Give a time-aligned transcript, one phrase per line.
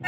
[0.00, 0.06] 欢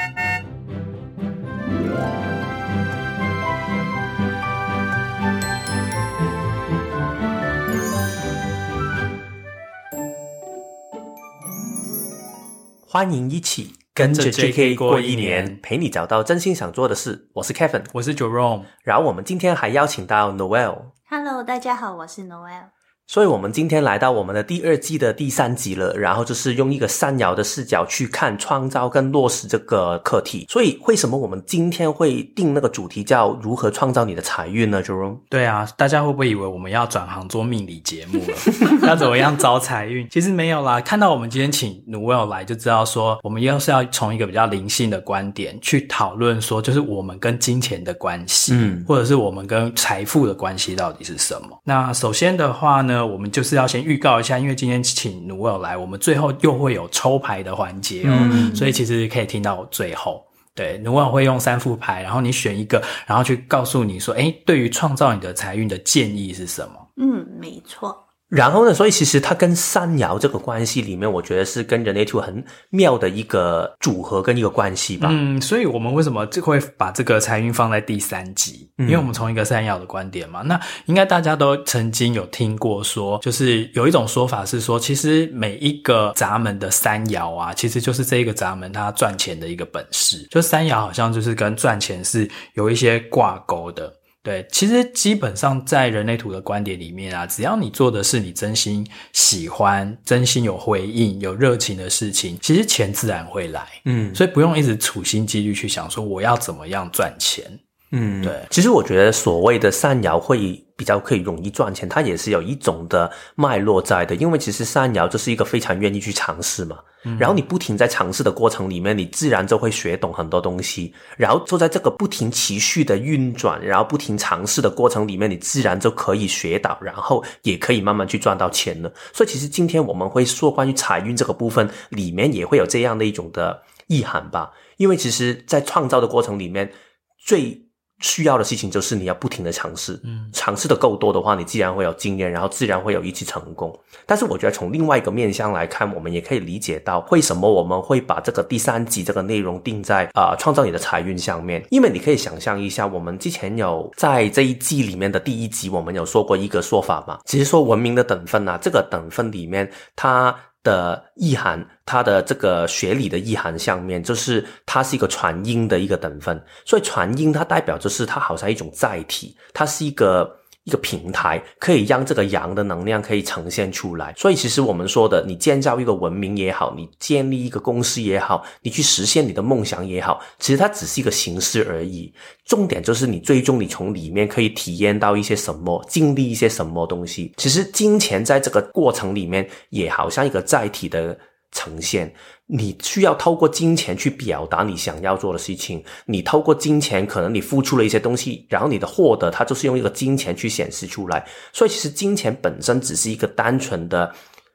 [13.12, 17.28] 迎一起跟着 JK 过一年，陪你找到真心想做的事。
[17.34, 20.92] 我是 Kevin，我是 Jerome，然后我们今天还邀请到 Noelle。
[21.08, 22.79] Hello，大家好，我是 Noelle。
[23.10, 30.46] 所以，我们今天来到我们的第二季的第三集了，然后就是用一个三爻的视角去看创造跟落实这个课题。
[30.48, 35.16] 所以，为什么我们今天会定那个主题叫“如何创造你的财运”呢？Jerome？
[35.28, 38.36] 对啊，大家会不会以为我们要转行做命理节目了？
[38.86, 40.08] 要怎么样招财运？
[40.08, 40.80] 其实没有啦。
[40.80, 51.60] 看到我们今天请 Noelle 来，就知道说，我们要是要从一个比较灵性的观点去讨论说，就是我们跟金钱的关系，嗯，或者是我们跟财富的关系到底是什么？
[51.64, 60.24] 那首先的话呢，我们就是要先预告一下，因为今天请 Noelle 来，我们最后又会有抽牌的环节哦，嗯、所以其实可以听到最后。
[60.54, 66.88] 对，Noelle 会用三副牌，然后你选一个，然后去告诉你说，哎，对于创造你的财运的建议是什么？
[66.96, 67.96] 嗯，没错。
[68.30, 75.08] 然后呢，所以其实它跟三爻这个关系里面，我觉得是跟人类图很妙的一个组合跟一个关系吧。
[75.10, 78.70] 嗯，所以我们为什么就会把这个财运放在第三集？
[78.78, 90.26] 因为我们从一个三爻的观点嘛，那应该大家都曾经有听过说，就是有一种说法是说，其实每一个闸门的三爻啊，其实就是这一个闸门它赚钱的一个本事。
[90.30, 93.92] 就三爻好像就是跟赚钱是有一些挂钩的。
[94.22, 103.66] 对，其实基本上在人类图的观点里面啊，只要你做的是你真心喜欢、真心有回应、有热情的事情，其实钱自然会来。
[103.86, 107.44] 嗯，所以不用一直处心积虑去想说我要怎么样赚钱。
[107.92, 108.32] 嗯，对。
[108.50, 114.14] 其实我觉得所谓的善摇会比较可以容易赚钱，它也是有一种的脉络在的。
[114.14, 116.78] 因为其实三爻就是一个非常愿意去尝试嘛。
[117.18, 120.94] 然后你不停在尝试的过程里面，你自然就会学懂很多东西。
[121.18, 128.90] 然后就在这个不停持续的运转，然后不停尝试的过程里面，你自然就可以学到，然后也可以慢慢去赚到钱了。
[129.12, 134.50] 所以其实今天我们会说关于财运这个部分，里面也会有这样的一种的意涵吧。
[134.78, 136.72] 因为其实，在创造的过程里面，
[137.18, 137.66] 最
[138.00, 143.78] 需要的事情就是你要不停的尝试，嗯，尝试的够多的话，你自然会有经验，然后自然会有一次成功。
[144.06, 151.64] 但是我觉得从另外一个面向来看，我们也可以理解到为什么我们会把这个第三集这个内容定在啊、呃、创造你的财运上面。
[151.70, 160.34] 因为你可以想象一下，我们之前有在这一季里面的第一集，我们有说过一个说法嘛，其实说文明的等分啊，这个等分里面它。
[160.62, 170.39] 的意涵，它的这个学理的意涵下面，就是它是一个传音的一个等分，所以传音它代表就是它好像一种载体，它是一个。
[170.70, 182.14] 一个平台可以让这个阳的能量可以呈现出来，所以其实我们说的，你建造一个文明也好，你建立一个公司也好，你去实现你的梦想也好，其实它只是一个形式而已。
[182.44, 187.32] 重点就是你最终你从里面可以体验到一些什么，经历一些什么东西。
[187.36, 191.18] 其实金钱在这个过程里面也好像一个载体的
[191.52, 192.12] 呈现。
[192.52, 201.24] 你需要透过金钱去表达你想要做的事情，你透过金钱，可能你付出了一些东西，然后你的获得，它就是用一个金钱去显示出来。
[201.52, 204.12] 所以其实金钱本身只是一个单纯的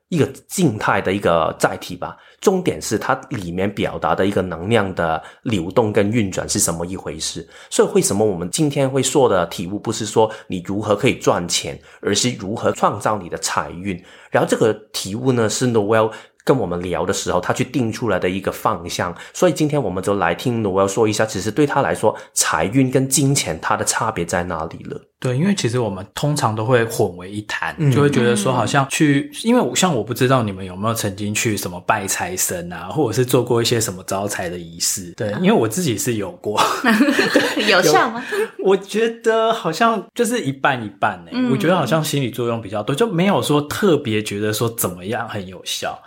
[0.09, 2.17] 一个静态的一个载体吧。
[2.41, 7.47] 重点是它里面表达的一个能量的流动跟运转是什么一回事。
[7.69, 14.03] 所以为什么我们今天会说的题目不是说你如何可以赚钱，而是如何创造你的财运。
[14.29, 16.12] 然后这个题目呢是 Noel。
[16.45, 25.01] 跟我们聊的时候，他去定出来的一个方向，所以今天我们就来听 Noelle 说一下，其实对他来说，财运跟金钱它的差别在哪里了？
[25.19, 35.12] 对，因为其实我们通常都会混为一谈，就会觉得说好像去，嗯、因为像我不知道你们有没有曾经去什么拜财神啊，或者是做过一些什么招财的仪式。
[35.17, 36.62] 对，因为我自己是有过，
[37.67, 38.23] 有效吗？
[38.63, 45.97] 我觉得好像就是一半一半诶、欸嗯、我觉得好像心理作用比较多，就没有说特别觉得说怎么样很有效。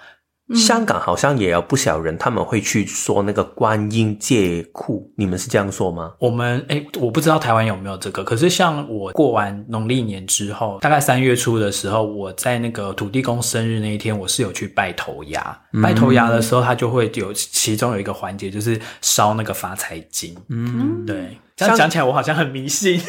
[0.55, 6.13] 香港好像也有不少人，他们会去说那个观音借库，你们是这样说吗？
[6.19, 8.25] 我们诶，我不知道台湾有没有这个。
[8.25, 15.59] 可是像我过完农历年之后，大概三月初的时候，我在那个土地公生日那一天，我是有去拜头牙。
[15.73, 20.35] 嗯、拜头牙的时候，他就会有其中有一个环节，就是烧那个发财金。
[20.49, 23.01] 嗯，对，这样讲起来，我好像很迷信。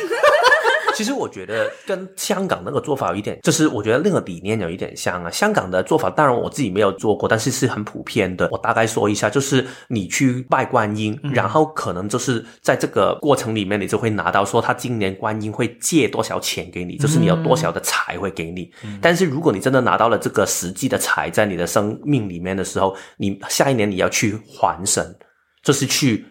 [1.00, 5.32] 其实我觉得跟香港那个做法有一点，就是我觉得那个理念有一点像啊。
[5.32, 8.50] 香港的做法，当然我自己没有做过，但是是很普遍的。
[8.52, 18.70] 我大概说一下，就是你去拜观音，然后可能就是在这个过程里面，你就会拿到说他今年观音会借多少钱给你，就是你有多少的财会给你。
[19.02, 25.16] 但是如果你真的拿到了这个实际的财在你的生命里面的时候，你下一年你要去还神。
[25.64, 26.26] 就是去。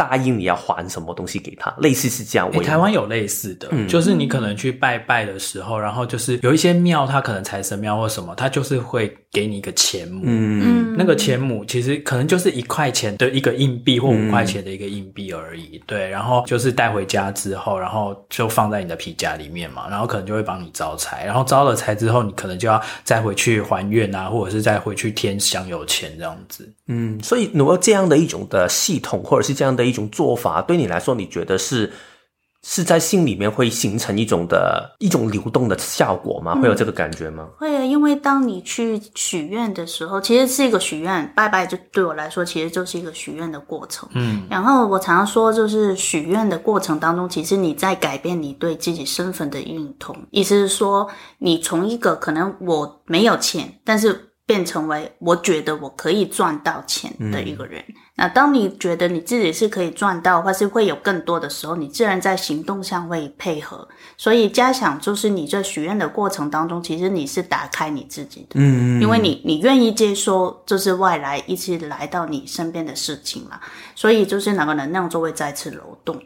[0.00, 2.48] 答应你要还什么东西给他，类似是这样。
[2.52, 10.22] 欸、台湾有类似的，嗯、就是你可能去拜拜的时候，然后就是有一些庙，它可能财神庙或什么，它就是会给你一个钱母。
[10.24, 15.76] 嗯，那个钱母其实可能就是一块钱的一个硬币或五块钱的一个硬币而已。
[15.76, 21.26] 嗯、对，然后就是带回家之后，然后就放在你的皮夹里面嘛，然后可能就会帮你招财。
[21.26, 26.72] 然后招了财之后，你可能就要再回去还愿啊，或者是再回去添香油钱这样子。
[26.86, 31.92] 嗯，所以如果这样的一种的系统，或者是这样的一种做法，对你来说，你觉得是
[32.62, 36.54] 是在心里面会形成一种的一种流动的效果吗？
[36.60, 37.48] 会有这个感觉吗？
[37.48, 44.08] 嗯、会啊，因为当你去许愿的时候，其实是一个许愿，拜拜就对我来说，其实就是一个许愿的过程。
[44.12, 51.08] 嗯，然后我常常说，就是许愿的过程当中，其实你在改变你对自己身份的认同，意思是说，
[51.38, 54.26] 你从一个可能我没有钱，但是。
[54.50, 57.80] 变成为我觉得我可以赚到钱的一个人。
[57.86, 63.86] 嗯、那当你觉得你自己是可以赚到，或是会有更多的时候，你自然在行动上会配合。
[64.16, 73.60] 所以加想就是你在许愿的过程当中，其实你是打开你自己的，嗯，因为你你愿意接收就是外来一起来到你身边的事情嘛，
[73.94, 76.20] 所以就是那个能量就会再次流动。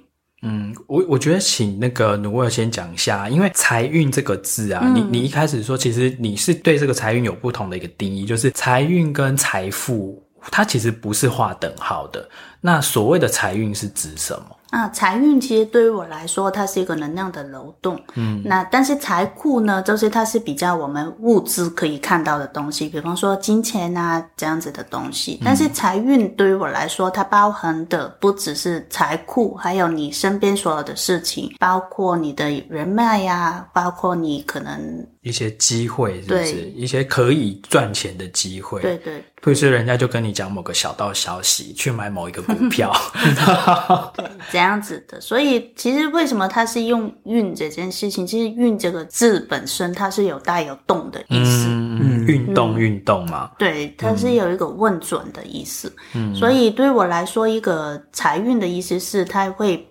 [0.46, 12.28] 嗯，我我觉得请那个努威尔先讲一下，因为财运这个字啊，嗯、你你一开始说，其实你是对这个财运有不同的一个定义，就是财运跟财富，它其实不是划等号的。
[12.60, 14.56] 那所谓的财运是指什么？
[14.74, 17.96] 啊，财运其实对于我来说，它是一个能量的流动。
[18.14, 25.40] 嗯，那但是财库呢，就是它是比较我们物资可以看到的东西，比方说金钱啊这样子的东西。
[25.44, 35.06] 但是财运对于我来说，它包含的不只是财库，还有你身边所有的事情，包括你的人脉呀、啊，包括你可能。
[35.24, 36.52] 一些机会是不是？
[36.52, 38.82] 对一些可以赚钱的机会？
[38.82, 42.92] 对对，不是人家就跟你讲某个小道消息，去买某一个股票，
[44.14, 45.20] 对，这样子的。
[45.20, 48.26] 所以其实为什么它是用“运”这件事情？
[48.26, 53.50] 其实“运”这个字本身它是有带有动的意思，嗯，运动运动嘛。
[53.58, 55.92] 对，它是有一个问准的意思。
[56.14, 59.86] 嗯，所以对我来说，一个财运的意思是它会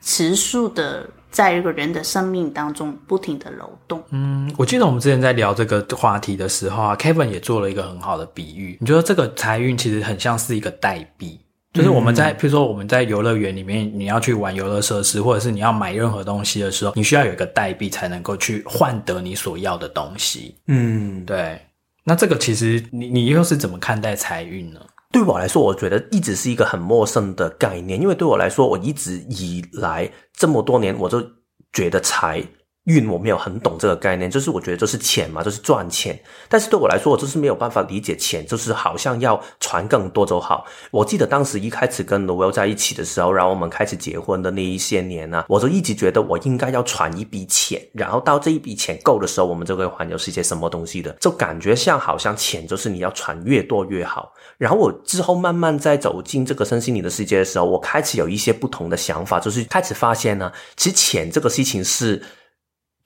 [0.00, 1.08] 持续的。
[1.28, 4.02] 在一个人的生命当中不停的流动。
[4.08, 8.78] 嗯，我记得我们之前在聊这个话题的时候啊，Kevin 也做了一个很好的比喻。
[8.80, 11.38] 你觉得这个财运其实很像是一个代币，
[11.76, 20.56] 就是我们在，嗯、譬如说我们在游乐园里面，你要去玩游乐设施，或者是你要买任何东西的时候，你需要有一个代币才能够去换得你所要的东西。
[20.68, 21.60] 嗯，对。
[22.04, 24.80] 那这个其实你你又是怎么看待财运呢？
[25.12, 31.24] 对我来说，我觉得一直是一个很陌生的概念，因为对我来说，我一直以来这么多年，我就
[31.72, 32.42] 觉得财
[32.86, 36.18] 运我没有很懂这个概念，就是我觉得就是钱嘛，就是赚钱。
[36.48, 40.64] 但是对我来说，我就是没有办法理解钱，就是好像要传更多就好。
[40.92, 54.32] 我记得当时一开始跟 Noel 在一起的时候，然后我们开始结婚的那一些年呢、我就一直觉得我应该要传一笔钱，然后到这一笔钱够的时候，我们就会环游世界什么东西的，就感觉像好像钱就是你要传越多越好。
[54.58, 62.22] 然后我之后慢慢在走进这个身心灵的世界的时候，我开始有一些不同的想法，就是开始发现呢，其实钱这个事情是。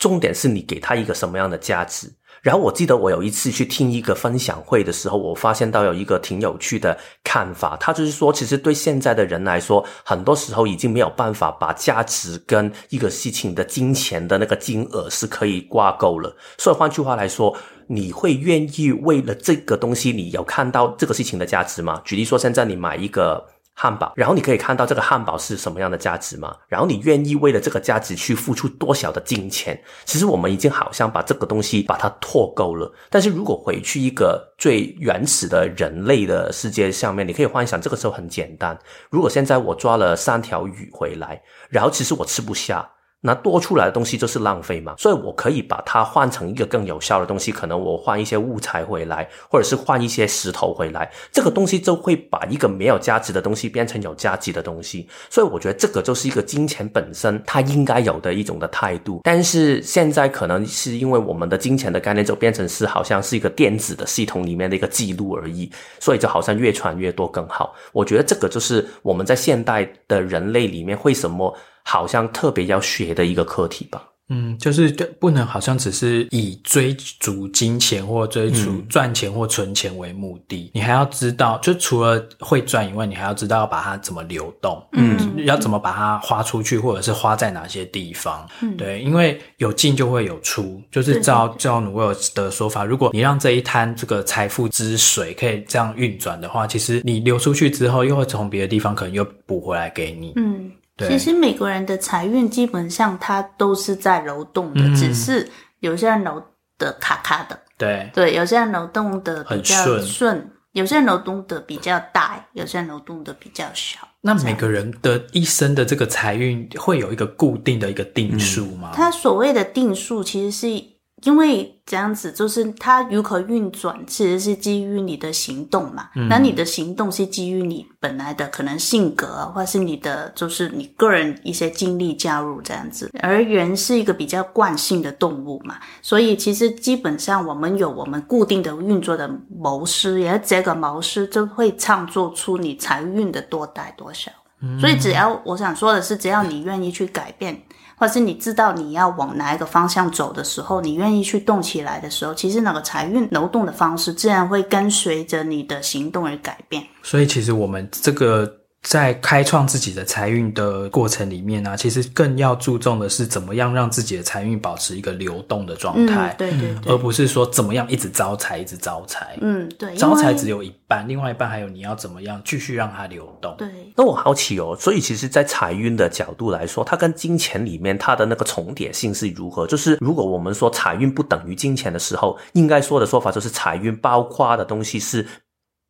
[0.01, 2.13] 重点是你给他一个什么样的价值。
[2.43, 16.35] 然后我记得我有一次去听一个分享会的时候，我发现到有一个挺有趣的看法，他就是说，其实对现在的人来说，很多时候已经没有办法把价值跟一个事情的金钱的那个金额是可以挂钩了。
[16.57, 17.55] 所以换句话来说，
[17.87, 22.01] 你会愿意为了这个东西，你有看到这个事情的价值吗？
[22.07, 23.47] 举例说，现在你买一个。
[23.83, 26.55] 汉堡，然后你可以看到这个汉堡是什么样的价值吗？
[26.69, 29.83] 然后你愿意为了这个价值去付出多少的金钱？
[30.05, 32.93] 其实我们已经好像把这个东西把它拓够了。
[33.09, 38.79] 但是如果回去一个最原始的人类的世界上面，你可以幻想这个时候很简单。
[39.09, 42.87] 如果现在我抓了三条鱼回来，然后其实我吃不下。
[43.23, 55.07] 那多出来的东西就是浪费嘛，所以我可以把它换成一个更有效的东西，可能我换一些物材回来，或者是换一些石头回来，这个东西就会把一个没有价值的东西变成有价值的东西。
[55.29, 59.21] 所以我觉得这个就是一个金钱本身它应该有的一种的态度。
[59.23, 67.75] 但是现在可能是因为我们的金钱的概念就变成是好像是一个电子的系统里面的一个记录而已，所以就好像越传越多更好。
[67.93, 71.55] 我觉得这个就是我们在现代的人类里面为什么。
[71.91, 74.01] 好像特别要学的一个课题吧。
[74.33, 100.71] 嗯，就是不能好像只是以追逐金钱或追逐赚钱或存钱为目的，嗯、你还要知道，就除了会赚以外，你还要知道要把它怎么流动，嗯，要怎么把它花出去，或者是花在哪些地方，嗯，对，因为有进就会有出，就是照 照努威尔的说法，如果你让这一滩这个财富之水可以这样运转的话，其实你流出去之后，又会从别的地方可能又补回来给你，嗯。
[101.09, 105.49] 其实美国人的财运基本上它都是在流动的，嗯、只是
[105.81, 106.43] 有些人流
[106.79, 114.01] 的卡卡的，对对，有些人流动的比较顺，顺有些人流动的比较大，有些人流动的比较小。
[114.21, 118.93] 那每个人的一生的这个财运会有一个固定的一个定数吗？
[118.95, 121.00] 他、嗯、所谓的定数其实是。
[121.25, 126.09] 因为这样子，就是它如何运转，其实是基于你的行动嘛。
[126.29, 133.11] 那、嗯、你的行动是基于你本来的可能性格，或是你的就是你个人一些经历加入这样子。
[133.21, 144.31] 而人是一个比较惯性的动物嘛，所以其实基本上我们有我们固定的运作的模式，而这个模式就会创作出你财运的多大多少。
[144.63, 147.61] 嗯、所以只要我想说的是，只要你愿意去改变。
[148.01, 156.83] 或是你知道你要往哪一个方向走的时候，你愿意去动起来的时候，其实那个财运流动的方式自然会跟随着你的行动而改变。
[157.03, 158.60] 所以，其实我们这个。
[158.83, 169.37] 在开创自己的财运的过程里面呢、啊，其实更要注重的是怎么样让自己的财运保持一个流动的状态，嗯、对对对，而不是说怎么样一直招财，一直招财。
[169.43, 173.55] 嗯，对，招财只有一半，另外一半还有你要怎么样继续让它流动。
[173.59, 179.67] 对，那我好奇哦，所以其实，在财运的角度来说，它跟金钱里面它的那个重叠性是如何？
[179.67, 185.27] 就是如果我们说财运不等于金钱的时候，应该说的说法就是财运包括的东西是。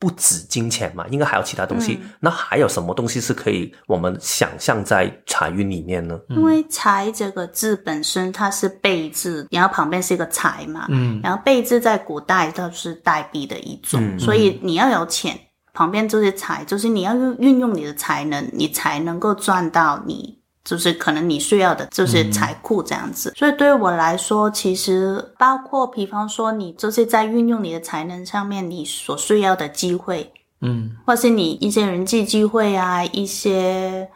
[0.00, 1.98] 不止金钱嘛，应该还有其他东西。
[2.02, 6.18] 嗯、那还有什么东西是可以我们想象在财运里面呢？
[6.30, 15.38] 因为“财”这个字本身它是贝字，然后旁边是一个“财”嘛，嗯，然后贝字在古代它是代币的一种，嗯、所以你要有钱，
[15.74, 20.39] 旁边就是财，就是你要用运用你的才能，你才能够赚到你。
[20.62, 23.30] 就是可能你需要的，就是财库这样子。
[23.30, 34.06] 嗯、所以对于我来说，其实包括比方说，你就是在运用你的才能上面，你所需要的机会，嗯，或是你一些人际机会啊，一些，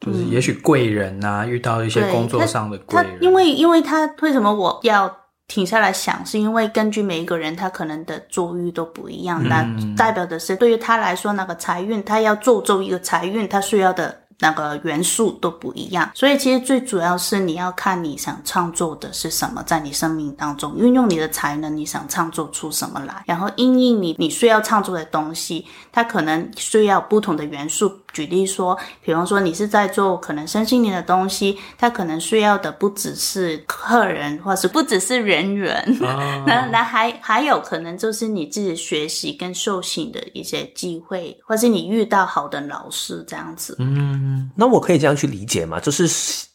[0.00, 3.18] 就是也许贵人啊，嗯、遇到一些工作上的贵人。
[3.18, 5.12] 他因为因为他为什么我要
[5.48, 14.20] 停下来想，是因为根据每一个人他可能的遭遇都不一样，嗯、那代表的是对于他来说，那个财运，他要做做一个财运，他需要的。
[14.44, 27.90] 那个元素都不一样，所以其实最主要是你要看你想创作的是什么，在你生命当中运用你的才能，你想创作出什么来，然后因应你你需要创作的东西，它可能需要不同的元素。
[28.14, 43.76] 举例说，比方说你是在做可能身心灵的东西，它可能需要的不只是客人，或是不只是人员，啊、 那那还还有可能就是你自己学习跟受训的一些机会，或是你遇到好的老师这样子。
[43.80, 45.80] 嗯，那我可以这样去理解吗？
[45.80, 46.08] 就是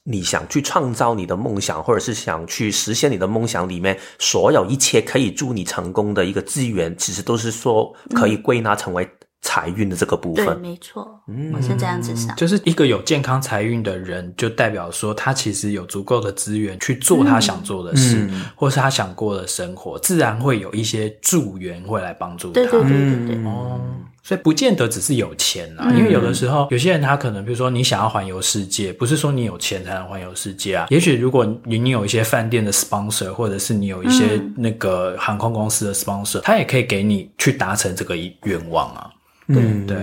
[0.03, 9.09] 你想去创造你的梦想，或者是想去实现你的梦想里面所有一切可以助你成功的一个资源，其实都是说可以归纳成为、嗯。
[9.41, 22.53] 财运的这个部分，对，没错，嗯，我是这样子想，就是一个有健康财运的人，就代表说他其实有足够的资源去做他想做的事，嗯、或是他想过的生活，自然会有一些助缘会来帮助他。
[22.53, 23.79] 对对对对对，哦，
[24.21, 30.87] 所以不见得只是有钱啊，嗯、因为有的时候有些人他可能，比如说你想要环游世界，不是说你有钱才能环游世界啊。
[30.89, 39.09] 也许如果你你有一些饭店的 sponsor，或者是你有一些那个航空公司的 sponsor，、嗯、他也可以给你去达成这个愿望啊。
[39.49, 39.97] 嗯，对。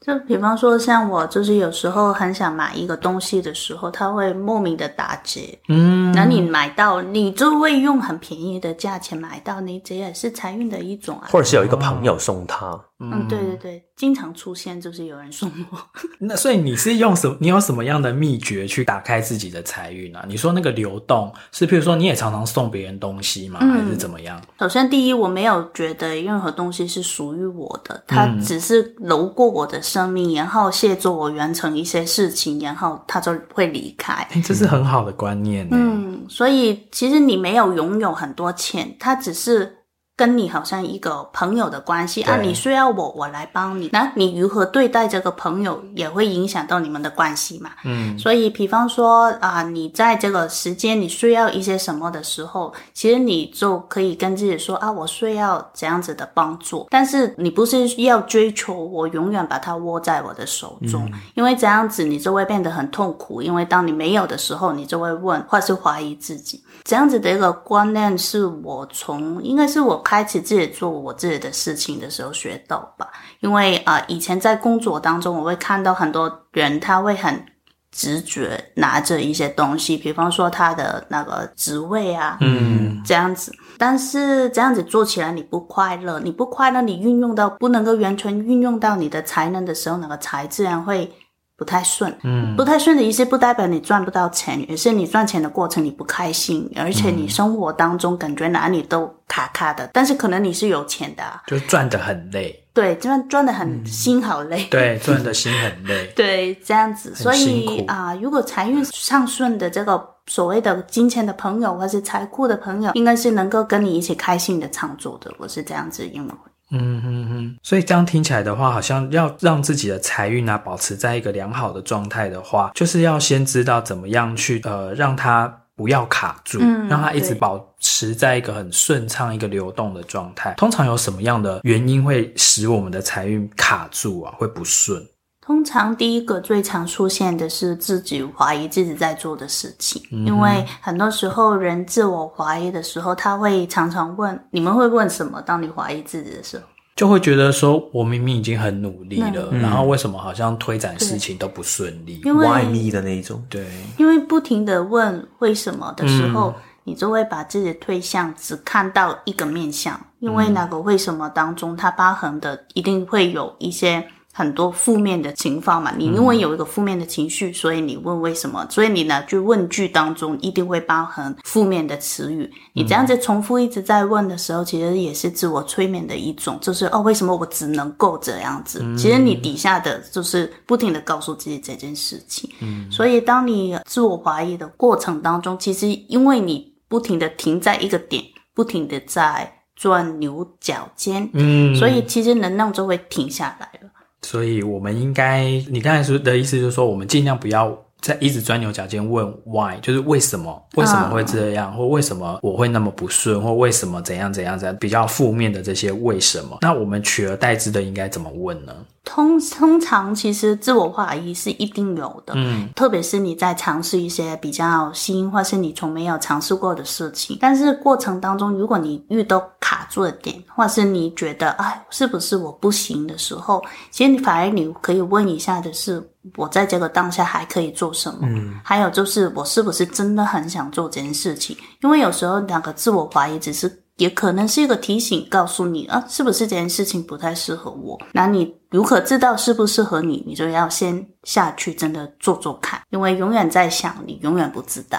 [0.00, 5.40] 就比方说，像我就是有时候很想买一个东西的时候，它会莫名的打折。
[5.70, 11.28] 嗯，那你买到，你就会用很便宜的价钱买到，你这也是财运的一种啊。
[11.30, 12.78] 或者是有一个朋友送他。
[13.00, 15.78] 嗯，对对对，经常出现就是有人送我。
[16.20, 17.36] 那所以你是用什么？
[17.40, 20.24] 你有什么样的秘诀去打开自己的财运啊？
[20.28, 23.58] 你说那个流动是，譬如说你也常常送别人东西吗？
[23.62, 24.40] 嗯、还是怎么样？
[24.60, 34.14] 首先，第一，我没有觉得任何东西是属于我的，它只是流过我的生命，然后协助我完成一些事情，然后它就会离开。
[34.30, 35.66] 欸、这是很好的观念。
[35.72, 39.78] 嗯，所以其实你没有拥有很多钱，它只是。
[40.16, 43.90] 跟你好像一个朋友的关系啊，你需要我，我来帮你。
[43.92, 47.70] 那你如何对待这个朋友，也会影响到你们的关系嘛？
[47.84, 56.86] 嗯，所以，比方说啊、呃，你在这个时间你需要一些什么的时候，其实你就可以跟自己说啊，我需要这样子的帮助。
[56.90, 63.42] 但是你不是要追求我永远把它握在我的手中，嗯、因为这样子你就会变得很痛苦。
[63.42, 66.62] 因为当你没有的时候，你就会问或是怀疑自己。
[66.84, 70.03] 这样子的一个观念是我从应该是我。
[70.04, 73.08] 开始自己做我自己的事情的时候学到吧，
[73.40, 77.44] 因为啊、呃，以前在工作当中，我会看到很多人他会很
[77.90, 83.52] 直觉拿着一些东西，比方说他的那个职位啊，嗯，这样子。
[83.78, 91.10] 但是这样子做起来你不快乐，你不快乐，你运用到不能够完全运用到你的才能的时候，那个才自然会。
[91.56, 99.86] 不太顺，嗯，不太顺的意思不代表你赚不到钱，而是你赚钱的过程你不开心，而且你生活当中感觉哪里都卡卡的。
[99.86, 107.14] 嗯、但是可能你是有钱的、啊，就赚的很累，对，这样赚的很心好累，嗯、对，赚的心很累， 对，这样子。
[107.14, 115.32] 所以啊、呃，如果财运上顺的这个所谓的金钱的朋友，或是财库的朋友，应该是能够跟你一起开心的创作的。
[115.38, 116.34] 我是这样子认为。
[116.76, 130.54] 嗯哼哼，所以这样听起来的话，好像要让自己的财运啊保持在一个良好的状态的话，就是要先知道怎么样去呃让它不要卡住，嗯，让它一直保持在一个很顺畅、一个流动的状态。
[130.56, 134.34] 通常有什么样的原因会使我们的财运卡住啊？
[134.36, 135.04] 会不顺？
[135.46, 145.42] 通常第一个最常出现的是自己怀疑自己在做的事情，嗯、因为很多时候人自我怀疑的时候，他会常常问：你们会问什么？
[145.42, 146.64] 当你怀疑自己的时候，
[146.96, 152.22] 就会觉得说：我明明已经很努力了，嗯、然后为什么好像推展事情都不顺利？
[152.24, 153.66] 因为 Why me 的那一种，对，
[153.98, 164.02] 因为不停的问为什么的时候，嗯、你就会把自己的推向只看到一个面向，因为那个为什么当中，它疤痕的一定会有一些。
[164.36, 168.66] 很多负面的情况嘛，你因为有一个负面的情绪，嗯、所以你问为什么？
[168.68, 172.52] 所以你呢，就问句当中一定会包含负面的词语。
[172.72, 178.80] 你这样子重复一直在问的时候，其实也是自我催眠的一种，就是哦，为什么我只能够这样子？
[178.82, 182.50] 嗯、其实你底下的就是不停的告诉自己这件事情。
[182.58, 188.20] 嗯，所以当你自我怀疑的过程当中，其实因为你不停的停在一个点，
[188.52, 193.90] 不停的在钻牛角尖，嗯，所以其实能量就会停下来了。
[194.24, 208.74] 所以，我们应该，你刚才说的意思就是说，我们尽量不要再一直钻牛角尖问 why，就是为什么，为什么会这样，或为什么我会那么不顺，或为什么怎样怎样怎样，比较负面的这些为什么，那我们取而代之的应该怎么问呢？
[209.04, 226.02] 通通常其实自我怀疑是一定有的，嗯，特别是你在尝试一些比较新或是你从没有尝试过的事情，但是过程当中，如果你遇到卡住的点，或是你觉得哎，是不是我不行的时候，其实你反而你可以问一下的是，
[226.36, 228.20] 我在这个当下还可以做什么？
[228.22, 231.54] 嗯，还有就是我是不是真的很想做这件事情？
[231.82, 233.83] 因为有时候两个自我怀疑只是。
[233.96, 238.00] 也可能是一个提醒，告诉你啊，是不是这件事情不太适合我？
[238.12, 240.24] 那你如何知道适不适合你？
[240.26, 244.98] 你就要先下去真的做做看，因为永远在想，你永远不知道。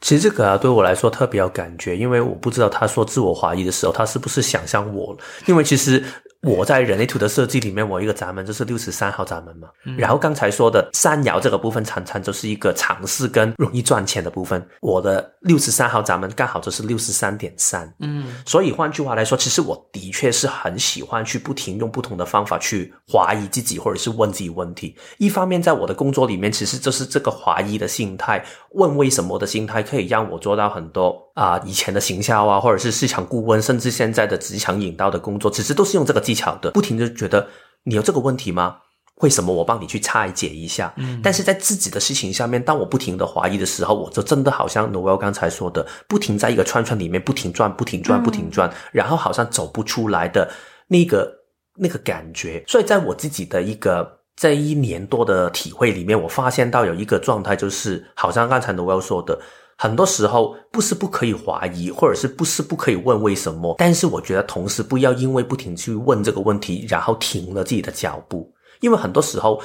[0.00, 5.18] 其实这个啊，对我来说特别有感觉，因为我不知道他说自我怀疑的时候，他是不是想象我了？
[5.46, 6.04] 因为其实。
[6.42, 9.68] 我在人类图的设计里面，我一个闸门就是六十三号闸门嘛。
[9.86, 14.64] 嗯、然后刚才说的三爻这个部分，常常就是一个尝试跟容易赚钱的部分。
[14.80, 17.92] 我的六十三号闸门刚好就是六十三点三。
[18.00, 24.96] 嗯，所以换句话来说，其实我的确是很喜欢去不停用不同的方法去怀疑自己，或者是问自己问题。
[25.18, 37.46] 一方面，在我的工作里面，其实就是这个怀疑的心态、问为什么的心态，可以让我做到很多啊、呃，以前的行销啊，或者是市场顾问，甚至现在的职场引导的工作，其实都是用这个技巧的，不停的觉得
[37.84, 38.76] 你有这个问题吗？
[39.16, 40.92] 为什么我帮你去拆解一下？
[40.96, 50.50] 嗯，但是在自己的事情下面，当我不停的怀疑的时候，我就真的好像 Noelle 刚才说的，不停在一个圈圈里面不停转，不停转，不停转，然后好像走不出来的
[50.88, 51.32] 那个
[51.76, 52.64] 那个感觉。
[52.66, 59.38] 所以在我自己的一个这一年多的体会里面，我发现到有一个状态，就是好像刚才 Noelle 说的。
[59.82, 68.48] 很多时候不是不可以怀疑，或者是不是不可以问为什么，但是我觉得同时不要因为不停去问这个问题，然后停了自己的脚步。
[68.80, 69.60] 因为很多时候，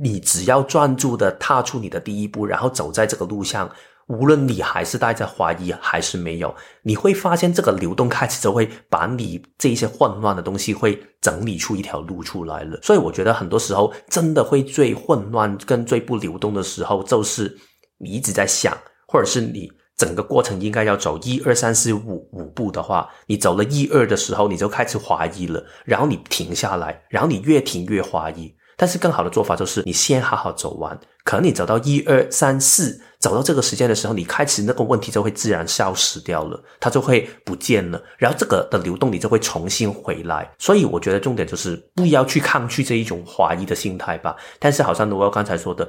[0.00, 3.68] 你只要专注的踏出你的第一步，然后走在这个路上，
[4.06, 12.78] 无论你还是带着怀疑还是没有，你会发现这个流动开始就会把你这一些混乱的东西会整理出一条路出来了。
[12.80, 17.58] 所以我觉得很多时候真的会最混乱跟最不流动的时候，就是
[17.98, 18.72] 你一直在想。
[19.08, 28.54] 或者是你整个过程应该要走一二三四五五步的话，你走了一二的时候，你就开始怀疑了，然后你停下来，然后你越停越怀疑。
[28.76, 40.48] 但是更好的做法就是你先好好走完，可能你走到一二三四，走到这个时间的时候，你开始那个问题就会自然消失掉了，它就会不见了，然后这个的流动你就会重新回来。
[40.60, 44.36] 所以我觉得重点就是不要去抗拒这一种怀疑的心态吧。
[44.60, 45.88] 但是好像我刚才说的。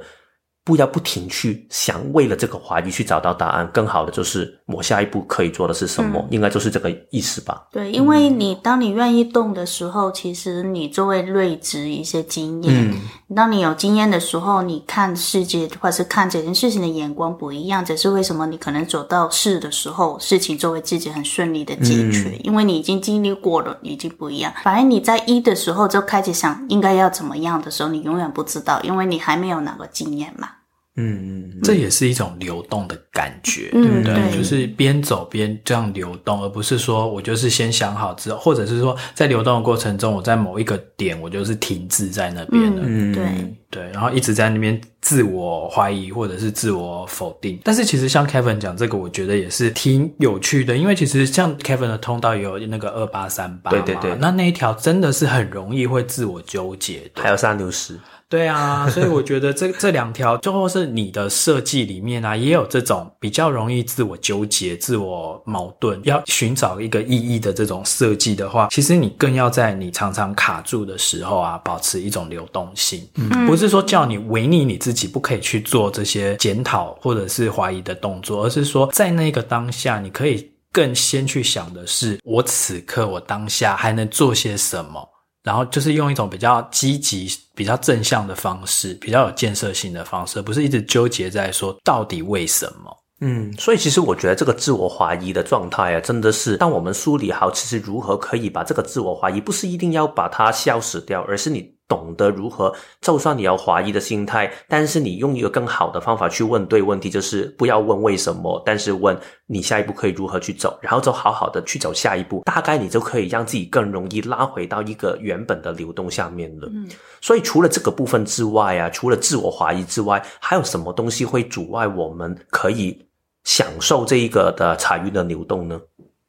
[0.64, 3.68] 不要不停去想，为了这个怀疑去找到答案。
[3.72, 7.66] 更好的就是我下一步可以做的是什么，嗯、应该就是这个意思吧。
[7.72, 12.90] 对，因为你当你愿意动的时候，其实你就会累积一些经验。
[12.92, 17.84] 嗯，当你有经验的时候，你看世界或者是看这件事情的眼光不一样。
[17.84, 18.46] 这是为什么？
[18.46, 24.52] 你可能走到事的时候，事情就会自己很顺利的解决，嗯、因为你已经经历过了，已经不一样。
[24.62, 30.48] 反而你在一的时候就开始想应该要怎么样的时候，你永远不知道，因为你还没有那个经验嘛。
[30.96, 34.14] 嗯嗯，这也是一种流动的感觉，嗯、对不对？
[34.14, 42.82] 对，就是边走边这样流动，而不是说我就是先想好之后，或者是说在流动的过程中，我在某一个点我就是停滞在那边了。
[42.84, 43.24] 嗯，对
[43.70, 47.58] 对，然后一直在那边自我怀疑或者是自我否定。
[47.62, 57.96] 但是其实像 Kevin 讲这个，我觉得也是挺有趣的，因为其实像 Kevin 的通道也有那个二八三八，对对对，那那一条真的是很容易会自我纠结的，还有三六十。
[58.30, 73.04] 对啊，所以我觉得这 这两条，最后是你的设计里面啊，也有这种比较容易自我纠结、自我矛盾，要寻找一个意义的这种设计的话，其实你更要在你常常卡住的时候啊，保持一种流动性。
[73.16, 85.04] 嗯，不是说叫你违逆你自己，不可以去做这些检讨或者是怀疑的动作，而是说在那个当下，你可以更先去想的是，我此刻我当下还能做些什么。
[85.42, 92.96] 然后就是用一种比较积极、比较正向的方式，比较有建设性的方式，不是一直纠结在说到底为什么。
[93.22, 101.79] 嗯，所以其实我觉得这个自我怀疑的状态啊，真的是当我们梳理好，其实如何可以把这个自我怀疑，不是一定要把它消失掉，而是你。
[101.90, 116.68] 懂得如何，就算你要怀疑的心态，但是你用一个更好的方法去问对问题，就是不要问为什么，但是问你下一步可以如何去走，然后就好好的去走下一步，大概你就可以让自己更容易拉回到一个原本的流动下面了。
[116.72, 116.88] 嗯，
[117.20, 123.04] 所以除了这个部分之外啊，除了自我怀疑之外，还有什么东西会阻碍我们可以
[123.42, 125.80] 享受这一个的财运的流动呢？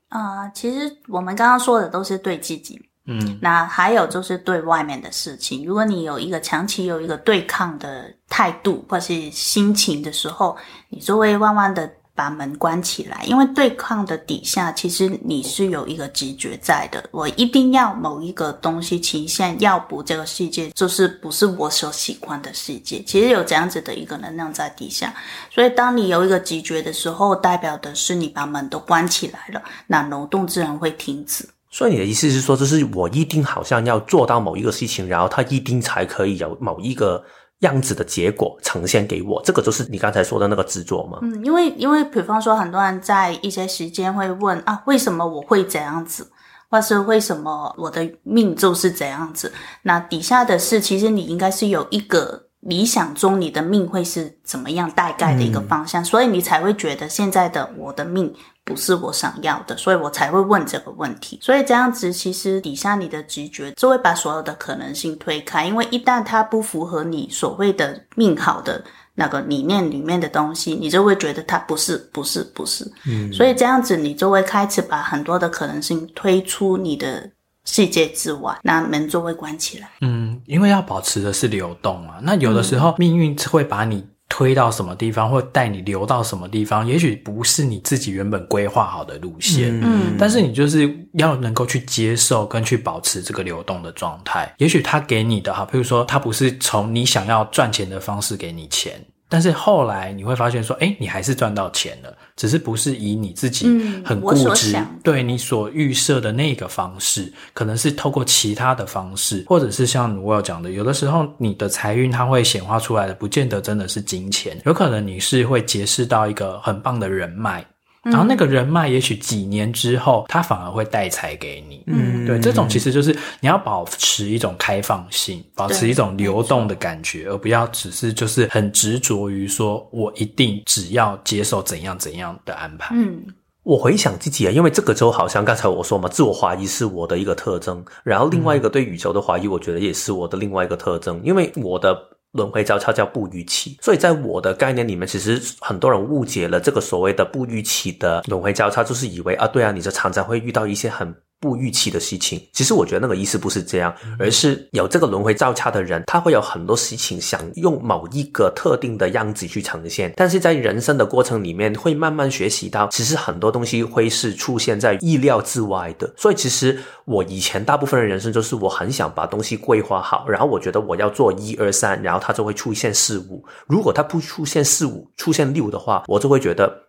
[0.09, 2.81] 啊、呃，其实我们刚刚说的都是对自己。
[3.19, 10.55] 嗯，那还有就是对外面的事情，如果你有一个长期有一个对抗的态度或是心情的时候，
[10.89, 13.23] 你就会慢慢的把门关起来。
[13.25, 23.01] 因为对抗的底下，其实你是有一个直觉在的，我一定要某一个东西呈现，要不这个世界就是不是我所喜欢的世界。
[23.03, 25.13] 其实有这样子的一个能量在底下，
[25.49, 31.47] 所以当你有一个直觉的时候，代表的是你把门都关起来了，那流动自然会停止。
[31.71, 37.23] 所以你的意思是说，就是我一定好像要做到某一个事情，然后它一定才可以有某一个
[37.59, 39.41] 样子的结果呈现给我。
[39.45, 41.19] 这个就是你刚才说的那个执着吗？
[41.21, 46.29] 嗯，因为因为比方说，很多人在一些时间会问啊，为什么我会这样子，
[46.69, 49.51] 或是为什么我的命就是这样子？
[49.81, 52.50] 那底下的是，其实你应该是有一个。
[52.61, 58.31] 理想中你的命会是怎么样大概的一个方向，嗯、所以你才会觉得现在的我的命
[58.63, 61.39] 不是我想要的，所以我才会问这个问题。
[61.41, 68.83] 所以这样子其实底下你的直觉就会把所有的可能性推开，因为一旦它不符合你所谓的命好的
[69.15, 72.85] 那个理念里面的东西，你就会觉得它不是，不是，不是。
[73.07, 77.27] 嗯，所以这样子你就会开始把很多的可能性推出你的。
[77.65, 79.89] 世界之外，那门就会关起来。
[80.01, 82.15] 嗯，因为要保持的是流动嘛。
[82.21, 89.77] 那有的时候命运会把你推到什么地方，或带你流到什么地方，也许不是你自己原本规划好的路线。
[89.83, 94.53] 嗯，但是你就是要能够去接受跟去保持这个流动的状态。
[94.57, 98.93] 也许他给你的哈，比如说他不是从你想要赚钱的方式给你钱。
[99.31, 103.65] 但是后来你会发现说，哎，你还是赚到钱了，只是不是以你自己
[104.03, 117.65] 很固执，嗯、对你所预设的那个方式，可能是透过其他的方式，或者是像我有讲的，有的时候你的财运它会显化出来的，不见得真的是金钱，有可能你是会结识到一个很棒的人脉。
[118.03, 121.83] 然后那个人脉，也许几年之后，他反而会带财给你。
[121.85, 132.95] 嗯，对，这种其实就是你要保持一种开放性，保持一种流动的感觉，而不要只是就是很执着于说我一定只要接受怎样怎样的安排。
[132.95, 133.23] 嗯，
[133.61, 141.95] 我回想自己啊，因为这个周好像刚才我说嘛，自我怀疑是我的一个特征，然后另外一个对宇宙的怀疑，我觉得也是我的另外一个特征，因为我的。
[142.33, 151.13] 轮回交叉叫不预期，所以在我的概念里面，其实很多人误解了这个所谓的不预期的轮回交叉，就是以为啊，对啊，你就常常会遇到一些很。
[151.41, 166.13] 不预期的事情，其实我觉得那个意思不是这样，而是有这个轮回交叉的人，他会有很多事情想用某一个特定的样子去呈现，但是在人生的过程里面，会慢慢学习到，其实很多东西会是出现在意料之外的。
[166.15, 173.43] 所以其实我以前大部分的人生就是我很想把东西规划好，然后我觉得我要做一二三，然后它就会出现四五。
[173.65, 176.83] 如果它不出现四五，出现六的话，我就会觉得。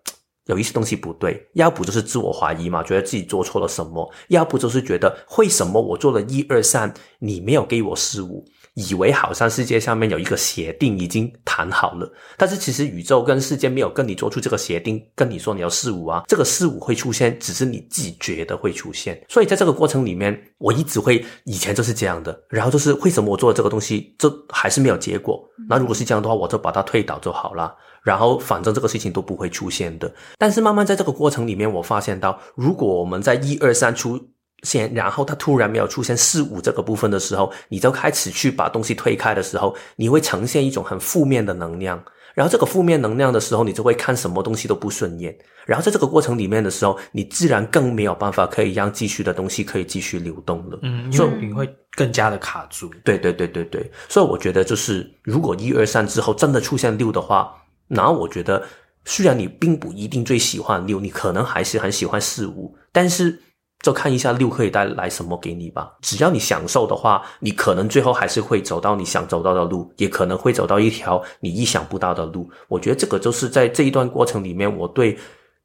[0.47, 19.25] 有一些东西不对，要不就是自我怀疑嘛，觉得自己做错了什么；要不就是觉得为什么我做了一二三，你没有给我四五，以为好像世界上面有一个协定已经谈好了，但是其实宇宙跟世界没有跟你做出这个协定，跟你说你要四五啊，这个四五会出现，只是你自己觉得会出现。
[19.29, 25.41] 所以在这个过程里面，我一直会以前就是这样的，然后就是为什么我做了这个东西，这还是没有结果？
[25.69, 27.73] 那如果是这样的话，我就把它推倒就好了。
[28.03, 30.13] 然后，反正这个事情都不会出现的。
[30.37, 34.21] 但是慢慢在这个过程里面，我发现到，如果我们在一二三出
[34.65, 42.03] 现，然后它突然没有出现四五这个部分的时候，你就开始去把东西推开的时候，你会呈现一种很负面的能量。
[42.35, 45.37] 然后这个负面能量的时候，你就会看什么东西都不顺眼。
[45.65, 50.79] 然后在这个过程里面的时候，你自然更没有办法可以让继续的东西可以继续流动了。
[50.83, 52.91] 嗯，所以你会更加的卡住。
[53.05, 53.89] 对对对对对。
[54.09, 57.55] 所以我觉得就是，如果一二三之后真的出现六的话。
[57.95, 58.63] 然后我觉得，
[59.05, 63.39] 虽然你并不一定最喜欢六，你可能还是很喜欢四五，但是
[63.81, 65.93] 就看一下六可以带来什么给你吧。
[66.01, 72.51] 只要你享受的话，你可能最后还是会走到你想走到的路，也可能会走到一条你意想不到的路。
[72.69, 75.19] 我觉得这个就是在这一段过程里面，我对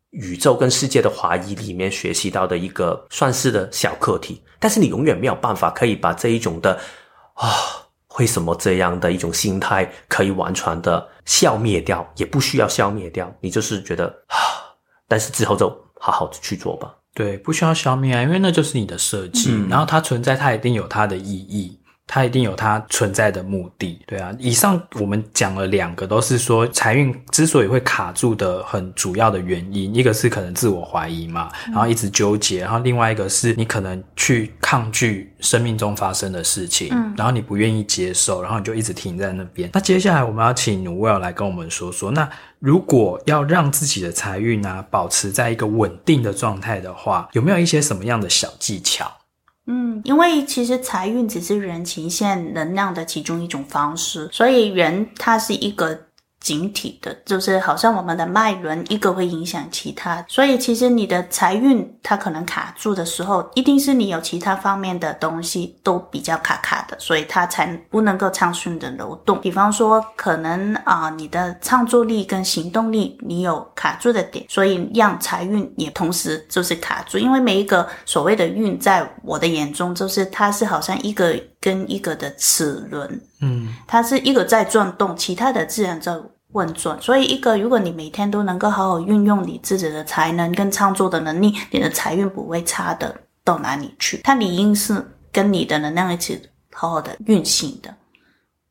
[0.10, 4.42] 宇宙跟世界的怀疑里面学习到的一个算是的小课题。
[4.60, 6.80] 但是你永远没有办法可以把这一种的
[7.34, 7.52] 啊。
[8.18, 12.12] 为什么这样的一种心态可以完全的消灭掉？
[12.16, 14.36] 也不需要消灭掉，你就是觉得啊，
[15.08, 16.96] 但是之后就好好的去做吧。
[17.14, 21.80] 对，不需要消灭啊，因为那就是你的设计，嗯、然后它存在，它一定有它的意义。
[22.08, 24.34] 它一定有它存在的目的，对啊。
[24.40, 39.70] 以上我们讲了两个，都是说财运之所以会卡住的很主要的原因，一个是可能自我怀疑嘛，然后一直纠结，然后另外一个是你可能去抗拒生命中发生的事情，嗯，然后你不愿意接受，然后你就一直停在那边。
[39.74, 49.12] 那接下来我们要请 Noelle 来跟我们说说，那如果要让自己的财运啊保持在一个稳定的状态的话，有没有一些什么样的小技巧？
[49.68, 56.07] 嗯，因为其实财运只是人呈现能量的其中一种方式，所以人他是一个。
[56.40, 69.42] 整体的，就是好像我们的脉轮一个会影响其他，所以其实你的财运它可能卡住的时候，一定是你有其他方面的东西都比较卡卡的，所以它才不能够畅顺的流动。
[69.42, 77.18] 比方说，可能啊、你的创作力跟行动力你有卡住的点，所以让财运也同时就是卡住。
[77.18, 81.36] 因为每一个所谓的运，在我的眼中，就是它是好像一个
[81.68, 86.18] 跟一个的齿轮，嗯，它是一个在转动，其他的自然在
[86.56, 94.22] 运转，所以一个，如果你每天都能够好好运用你自己的才能跟创作的能力，你的财运不会差的到哪里去。
[94.24, 97.94] 它理应是跟你的能量一起好好的运行的。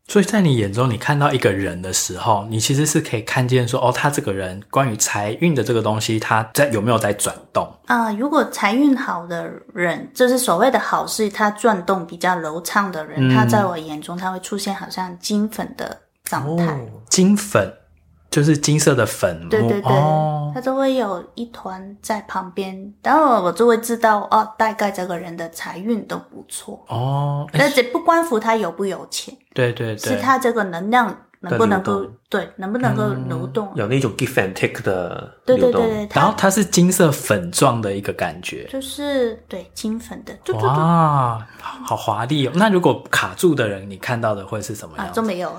[0.08, 8.04] 所以在你眼中，你看到一个人的时候，你其实是可以看见说，哦，他这个人关于财运的这个东西，他在有没有在转动啊？
[8.04, 15.98] 呃，如果财运好的人，就是所谓的好事，他转动比较流畅的人，嗯，他在我眼中，他会出现好像金粉的。
[16.26, 17.72] 状态、哦、金粉
[18.36, 26.84] 就是金色的粉，对对对，哦、它就会有一团在旁边，然后我就会知道哦，大概这个人的财运都不错。
[26.88, 31.16] 哦，而且不关乎他有不有钱，对对对，是他这个能量。
[31.50, 32.48] 能不能够对？
[32.56, 33.70] 能不能够流动？
[33.74, 36.08] 有那种 give and take 的对对对对。
[36.14, 40.36] 然后它是金色粉状的一个感觉，就是对金粉的。
[40.54, 42.52] 哇，好华丽哦！
[42.54, 45.12] 那如果卡住的人，你看到的会是什么样？
[45.14, 45.54] 都没有，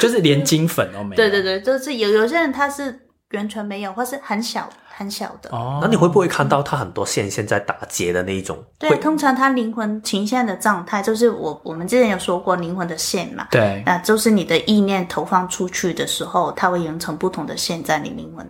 [0.00, 1.16] 就是连金粉都没有。
[1.18, 3.00] 对对对，就是有有些人他是
[3.32, 4.68] 完全没有，或是很小。
[4.98, 8.58] 很小的哦，那你会不会看到他很多线现在打结的那一种？
[8.80, 13.46] 对，通常他灵魂呈现的状态，就是我我们之前有说过灵魂的线嘛。
[13.52, 18.44] 对，那就是你的意念投放出去的时候，它会形成不同的线在你灵魂。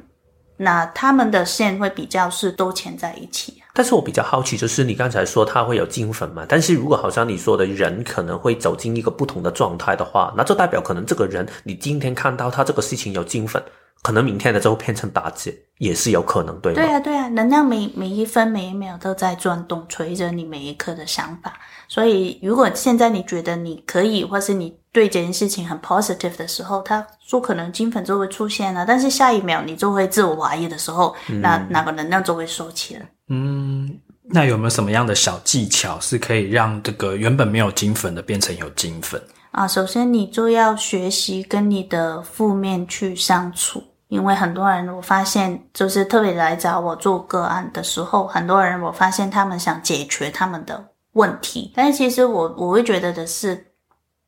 [0.57, 3.63] 那他们的线会比较是都牵在一起。
[3.75, 6.45] 但是我比较好奇，就是你刚才说它会有金粉嘛？
[6.49, 13.63] 但是如果好像你说的人可能会走进一个不同的状态的话，那就代表可能这个人，你今天看到他这个事情有金粉。
[14.09, 16.81] 可能明天的之后变成打劫，也是有可能，对吗？
[16.81, 21.53] 对啊，对啊，能量每每一分每一秒都在转动，随着你每一刻的想法。
[21.89, 28.87] 所以，如果现在你觉得你可以，或是你对这件事情很 positive 的时候，他说可能金粉就会出现了。
[28.87, 33.07] 但是下一秒你就会自我怀疑的时候，嗯、那那个能量就会收起来。
[33.29, 33.95] 嗯，
[34.25, 39.21] 那有没有什么样的小技巧是可以让这个原本没有金粉的变成有金粉？
[39.51, 53.73] 啊，首先你就要学习跟你的负面去相处，因为很多人我发现，就是特别来找我做个案的时候，很多人我发现他们想解决他们的问题，但是其实我我会觉得的是，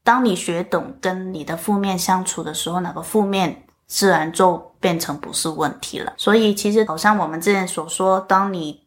[0.04, 6.12] 当你学懂跟你的负面相处的时候，那个负面自然就变成不是问题了。
[6.16, 8.79] 所以其实好像我们之前所说，当你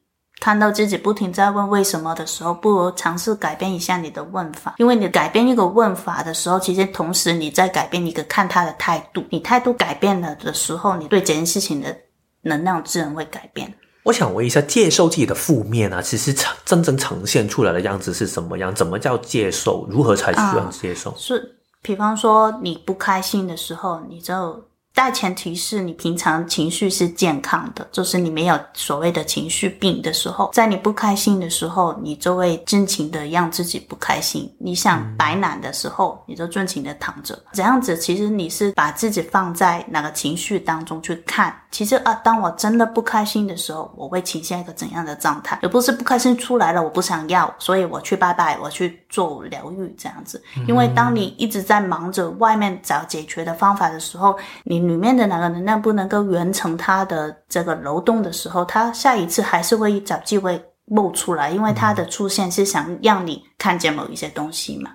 [0.44, 4.76] 看到自己不停在问为什么的时候，不如尝试改变一下你的问法。
[4.78, 9.24] 因为你改变一个问法的时候，其实同时你在改变一个看他的态度。
[9.30, 11.96] 你态度改变了的时候，你对这件事情的
[12.42, 13.74] 能量自然会改变。
[14.04, 18.76] 我想问一下，接受自己的负面啊，其实呈真正呈现出来的样子是什么样？
[18.76, 19.88] 怎么叫接受？
[19.90, 21.12] 如何才算接受？
[21.12, 24.62] 啊，是，比方说你不开心的时候，你就。
[24.96, 34.54] 大前提是你平常情绪是健康的，就是你没有所谓的情绪病的时候，在你不开心的时候，你就会尽情的让自己不开心。
[34.60, 37.38] 你想摆烂的时候，你就尽情的躺着。
[37.54, 41.60] 这样子其实你是把自己放在哪个情绪当中去看。
[41.72, 45.58] 其实啊，当我真的不开心的时候，我会呈现一个怎样的状态？
[45.64, 50.40] 而不是不开心出来了，我不想要，所以我去拜拜，我去做疗愈这样子。
[50.68, 54.83] 因为当你一直在忙着外面找解决的方法的时候，你。
[54.88, 64.92] 里面的哪个能量不能够完成它的这个流动的时候，它下一次还是会找机会露出来，因为它的出现是想让你看见某一些东西嘛。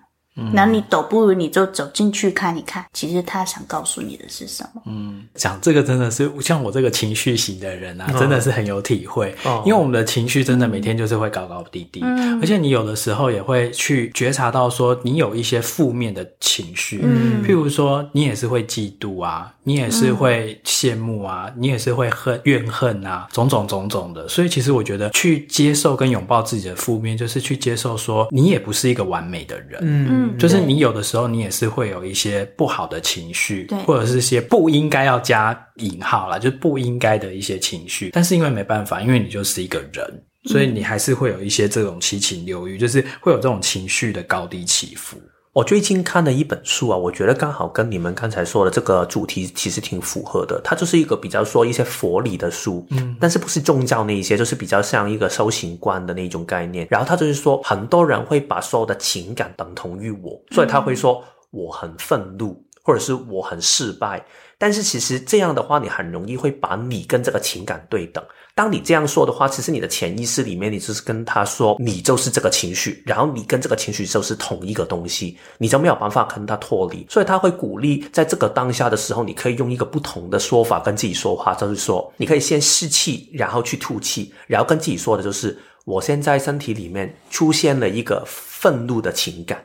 [0.52, 4.82] 那你倒不如你就走进去看一看，其实他想告诉你的是什么？
[4.86, 9.34] 嗯，讲这个真的是像我这个情绪型的人啊，真的是很有体会。
[9.44, 24.28] 哦，因为我们的情绪真的每天就是会高高低低，嗯，而且你有的时候也会去觉察到说你有一些负面的情绪，嗯，譬如说你也是会嫉妒啊，你也是会羡慕啊，你也是会恨怨恨啊，种种种种的。
[24.28, 30.27] 所以其实我觉得去接受跟拥抱自己的负面，就是去接受说你也不是一个完美的人，嗯。
[30.36, 38.10] 就是你有的时候，你也是会有一些不好的情绪，对，或者是一些不应该要加引号啦，就是不应该的一些情绪。
[38.12, 45.16] 但是因为没办法，因为你就是一个人，所以你还是会有一些这种七情六欲，就是会有这种情绪的高低起伏。
[45.54, 50.60] 我最近看了一本书啊，我觉得刚好跟你们刚才说的这个主题其实挺符合的。
[50.62, 56.86] 它就是一个比较说一些佛理的书，嗯，但是不是宗教那一些，就是比较像一个修行观的那种概念。
[56.90, 64.24] 然后他就是说，很多人会把所有的情感等同于我，所以他会说我很愤怒，或者是我很失败。
[64.56, 68.24] 但是其实这样的话，你很容易会把你跟这个情感对等。
[68.54, 77.06] 当你这样说的话，其实你的潜意识里面，你就是跟他说，你就是这个情绪，然后你跟这个情绪就是同一个东西，你就没有办法跟他脱离。
[77.10, 89.64] 所以他会鼓励，在这个当下的时候，你可以用一个不同的说法跟自己说话，就是说，你可以先吸气，然后去吐气，然后跟自己说的就是，我现在身体里面出现了一个愤怒的情感，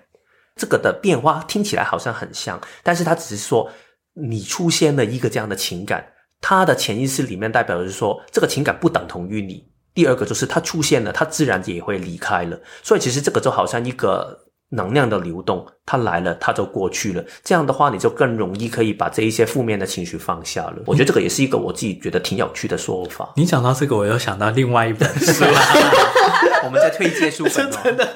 [0.56, 3.72] 这个的变化听起来好像很像，但是他只是说，
[4.13, 6.06] 你出现了一个这样的情感。
[6.39, 9.66] 他的潜意识里面代表的是说，这个情感不等同于你。
[9.94, 12.60] 第二个就是他出现了，他自然也会离开了。
[12.82, 14.43] 所以其实这个就好像一个
[14.74, 17.24] 能量的流动，它来了，它就过去了。
[17.44, 20.78] 这样的话，你就更容易可以把这一些负面的情绪放下了。
[20.86, 23.32] 我觉得这个也是一个我自己觉得挺有趣的说法。
[23.36, 25.46] 你讲到这个，我又想到另外一本书。
[26.66, 28.08] 我们在推荐书本哦，真的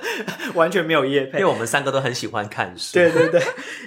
[0.55, 2.93] 完全没有业配，因为我们三个都很喜欢看书。
[2.93, 3.41] 对对对，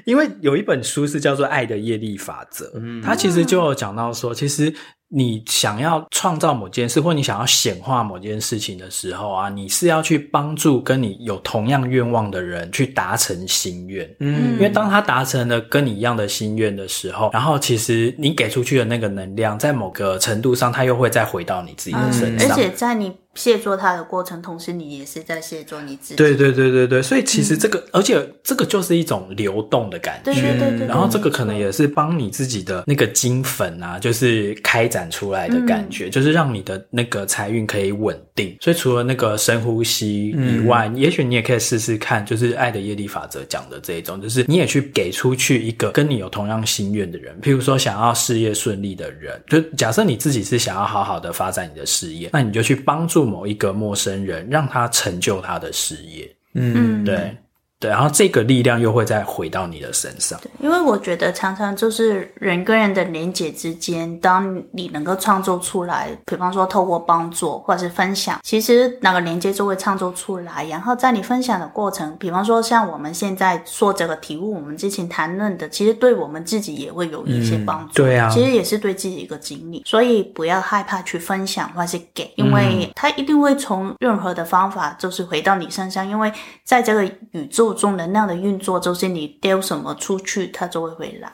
[0.05, 4.73] 因为有一本书是叫做《爱的业力法则》，嗯，它其实就有讲到说，其实。
[5.13, 14.09] 你想要创造某件事，或你想要显化某件事情的时候啊，你是要去帮助跟你有同样愿望的人去达成心愿。
[14.21, 22.49] 嗯，因为当他达成了跟你一样的心愿的时候，然后其实你给出去的那个能量，在某个程度上，它又会再回到你自己的身上。
[22.49, 23.13] 嗯，而且在你。
[23.35, 26.17] 卸作他的过程，同时你也是在卸作你自己。
[26.17, 30.33] 对对对对对，所以其实这个，嗯、而且这个就是一种流动的感觉。
[30.33, 30.87] 对对对对。
[30.89, 38.57] 然后这个可能也是帮你自己的那个金粉啊，就是开展出来的感觉，嗯、就是让你的那个财运可以稳定。
[38.61, 53.20] 所以除了那个深呼吸以外，嗯、也许你也可以试试看，就是爱的业力法则讲的这一种，就是你也去给出去一个跟你有同样心愿的人，譬如说想要事业顺利的人，就假设你自己是想要好好的发展你的事业，那你就去帮助。
[53.25, 56.37] 某一个陌生人，让他成就他的事业。
[56.55, 57.37] 嗯，对。
[57.81, 60.39] 对，然后这个力量又会再回到你的身上。
[60.43, 70.63] 对，因为我觉得常常就是人跟人的连接之间，当你能够创作出来，比方说透过帮助或者是分享，其实那个连接就会创作出来。
[70.67, 77.93] 然后在你分享的过程，比方说像我们现在说这个题目，我们之前谈论的，其实对我们自己也会有一些帮助。
[77.93, 86.31] 嗯、对啊，其实也是对自己一个经历，所以不要害怕去分享或是给，因为它一定会从任何的方法就是回到你身上，因为
[86.63, 87.70] 在这个宇宙。
[87.73, 91.29] 中能量的运作就是你丢什么出去，它就会回来；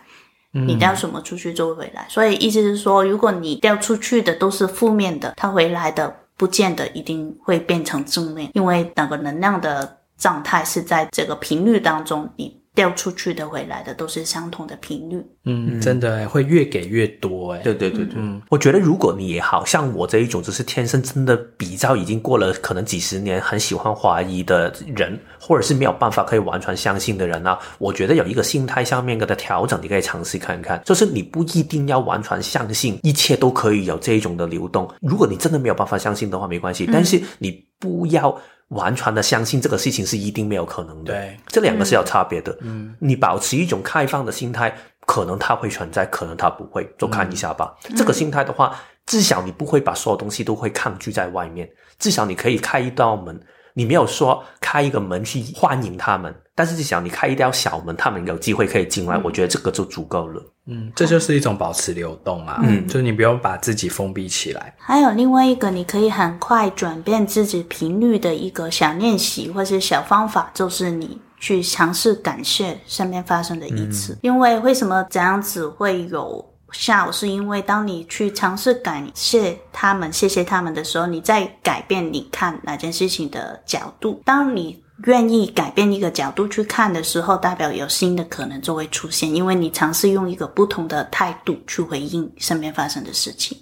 [0.52, 2.06] 你掉什么出去就会回来。
[2.08, 12.60] 所以意思是说，如果你掉出去的都是负面的，它回来的不见得一定会变成正面，因为那个能量的状态是在这个频率当中你。
[12.76, 37.50] 掉出去的回来的都是相同的频率，嗯，真的会越给越多哎，对对对对，嗯，我觉得如果你也好像我这一种，就是天生真的比较已经过了可能几十年，很喜欢怀疑的人，或者是没有办法可以完全相信的人呢，我觉得有一个心态上面的调整，你可以尝试看看，就是你不一定要完全相信一切都可以有这一种的流动，如果你真的没有办法相信的话，没关系，但是你
[37.80, 38.38] 不要。
[38.68, 42.56] 完全的相信这个事情是一定没有可能的，对，这两个是有差别的。
[42.62, 47.74] 嗯，你保持一种开放的心态，可能它会存在，可能它不会，就看一下吧。
[47.88, 53.40] 嗯，这个心态的话，至少你不会把所有东西都会抗拒在外面，至少你可以开一道门。
[53.78, 60.42] 你没有说开一个门去欢迎他们，但是至少你开一条小门，他们有机会可以进来，嗯，我觉得这个就足够了。
[60.64, 62.58] 嗯，这就是一种保持流动啊。
[62.64, 64.74] 嗯，就是你不用把自己封闭起来。
[64.78, 74.14] 还有另外一个，你可以很快转变自己频率的一个小练习或是小方法，就是你去尝试感谢身边发生的一次。
[74.14, 76.42] 嗯，因为为什么这样子会有？
[76.72, 84.20] 下午是因为当你去尝试感谢他们、谢谢他们的时候，你在改变你看哪件事情的角度。
[84.24, 93.56] 当你愿意改变一个角度去看的时候，代表有新的可能就会出现，因为你尝试用一个不同的态度去回应身边发生的事情。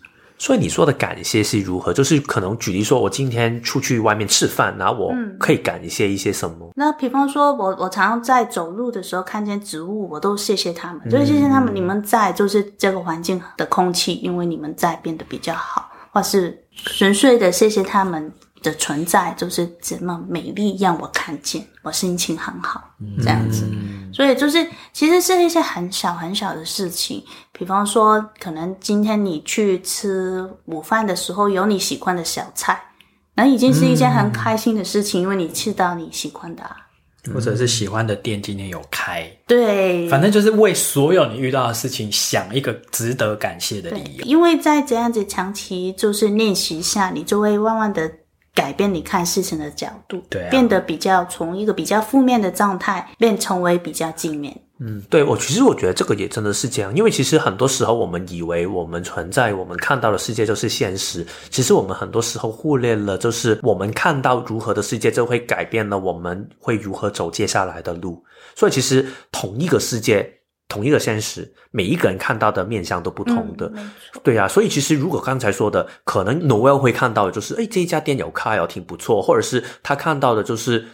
[0.45, 1.91] 所以你说的感谢是如何？
[1.91, 6.67] 就是可能举例说，我今天出去外面吃饭，然后我可以感谢一些什么？
[6.67, 18.31] 嗯、那比方说我我常常在走路的时候看见植物，我都谢谢他们，就是谢谢他们，你们在，就是这个环境的空气，因为你们在变得比较好，或是纯粹的谢谢他们。
[18.65, 22.83] 的存在就是这么美丽，让我看见，我心情很好，
[23.19, 23.69] 这样子。
[23.71, 32.83] 嗯、所以就是其实是一些很小很小的事情，比方说，可能今天你去吃午饭的时候，有你喜欢的小菜，
[33.35, 36.75] 那已经是一件很开心的事情，嗯、因为你吃到你喜欢的、啊，
[37.35, 44.25] 或者是喜欢的店今天有开，对，反正就是为所有你遇到的事情想一个值得感谢的理由。
[44.25, 48.11] 因为在这样子长期就是练习下，你就会慢慢的。
[48.55, 54.57] 改变你看事情的角度，对啊，变得比较从一个比较负面的状态变成为比较正面。
[54.79, 68.23] 嗯，对，我其实我觉得这个也真的是这样，因为其实很多时候我们以为我们存在，我们看到的世界就是现实，其实我们很多时候忽略了，就是我们看到如何的世界，就会改变了我们会如何走接下来的路。
[68.57, 70.41] 所以其实同一个世界。
[70.75, 73.93] 同一个现实，每一个人看到的面相都不同的，嗯、
[74.25, 80.85] 对啊，所以其实如果刚才说的，可能 Noel 会看到的就是，哎，这一家店有开哦，挺不错，或者是他看到的就是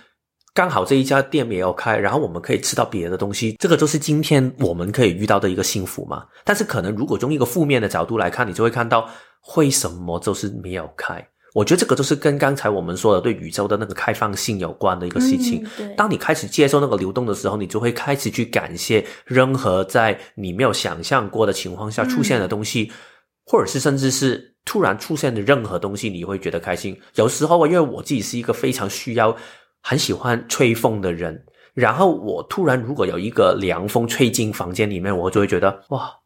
[0.52, 6.26] 刚好这一家店没有开，然后我们可以吃到别的东西，这个就是今天我们可以遇到的一个幸福嘛。
[6.44, 9.08] 但是可能如果从一个负面的角度来看，你就会看到
[9.56, 11.26] 为什么就是没有开。
[11.52, 15.66] 我觉得这个就是跟刚才我们说的对宇宙的那个开放性有关的一个事情。
[15.78, 22.94] 嗯，当你开始接受那个流动的时候，你就会开始去感谢任何在你没有想象过的情况下出现的东西，嗯，
[23.46, 26.96] 或者是甚至是突然出现的任何东西，你会觉得开心。
[27.16, 29.36] 有时候啊，因为我自己是一个非常需要、
[29.82, 31.44] 很喜欢吹风的人，
[31.74, 36.19] 然后我突然如果有一个凉风吹进房间里面，我就会觉得哇。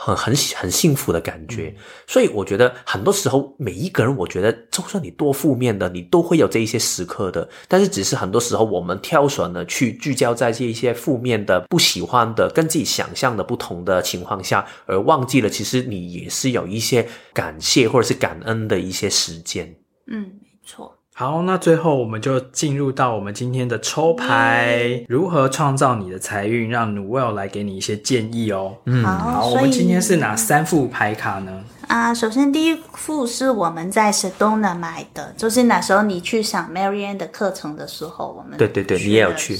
[0.00, 1.74] 很很很幸福的感觉，
[2.06, 7.48] 所以我觉得很多时候每一个人，我觉得就算你多负面的，你都会有这一些时刻的。
[7.66, 19.74] 但是只是很多时候我们挑选了去聚焦在这一些负面的、不喜欢的、跟自己想象的不同的情况下，而忘记了其实你也是有一些感谢或者是感恩的一些时间。
[20.06, 20.97] 嗯，没错。
[21.18, 28.76] 好，那最后我们就进入到我们今天的抽牌，如何创造你的财运，让 Noelle 来给你一些建议哦。
[28.84, 31.64] 嗯，好，我们今天是哪三副牌卡呢？
[31.88, 39.58] 啊，首先第一副是我们在 Sedona 买的，就是那时候你去上 Marianne 的课程的时候，我们对对对，你也有去。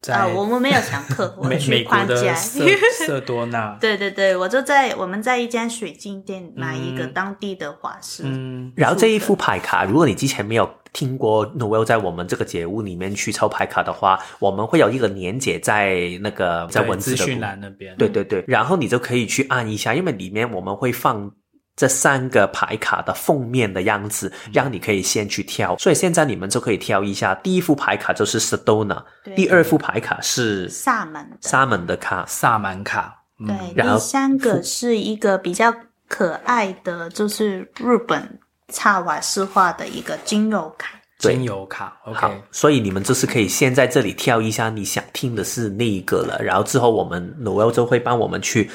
[0.00, 2.34] 在啊、我们没有讲课， 我们去美国的宽家。
[2.34, 2.64] 色
[3.06, 3.76] 色多纳。
[3.78, 8.22] 对对对，我就在我们在一间水晶店买一个当地的法师。
[8.24, 17.94] 嗯，然后这一副牌卡，如果你之前没有听过 Noel 在我们这个节目里面去抽牌卡的话，我们会有一个连接在那个在文字的资讯栏那边。
[17.96, 21.30] 对对对，然后你就可以去按一下，因为里面我们会放。
[21.76, 25.78] 这三个牌卡的封面的样子，让你可以先去挑。
[25.78, 29.02] 所以现在你们就可以挑一下，第一副牌卡就是 Sedona，
[29.34, 33.16] 第二副牌卡是萨满萨满的卡，萨满卡。
[33.38, 35.74] 嗯、对，第三个是一个比较
[36.06, 40.90] 可爱的，就是日本插瓦式画的一个精油卡。
[41.18, 42.18] 精油卡，OK。
[42.18, 48.70] 好，所以你们就是可以先在这里挑一下你想听的是那一个了，然后之后我们 Noel 就会帮我们去。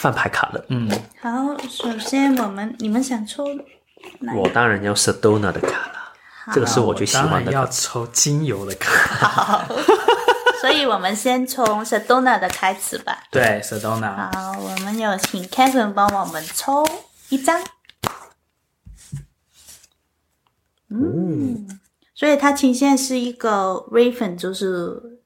[0.00, 0.90] 翻牌卡了，嗯，
[1.20, 1.28] 好，
[1.68, 3.44] 首先我们你们想抽
[4.20, 4.32] 哪？
[4.34, 6.14] 我当然要 Sedona 的卡了，
[6.54, 7.30] 这个是我最喜欢的。
[7.30, 9.68] 当然要抽精油的卡，
[10.62, 13.24] 所以我们先从 Sedona 的开始吧。
[13.30, 14.32] 对，Sedona。
[14.32, 16.82] 好，我们有请 Kevin 帮我们抽
[17.28, 17.62] 一张。
[20.88, 21.78] 嗯，
[22.14, 25.19] 所以它呈现是一个 Raven，就是。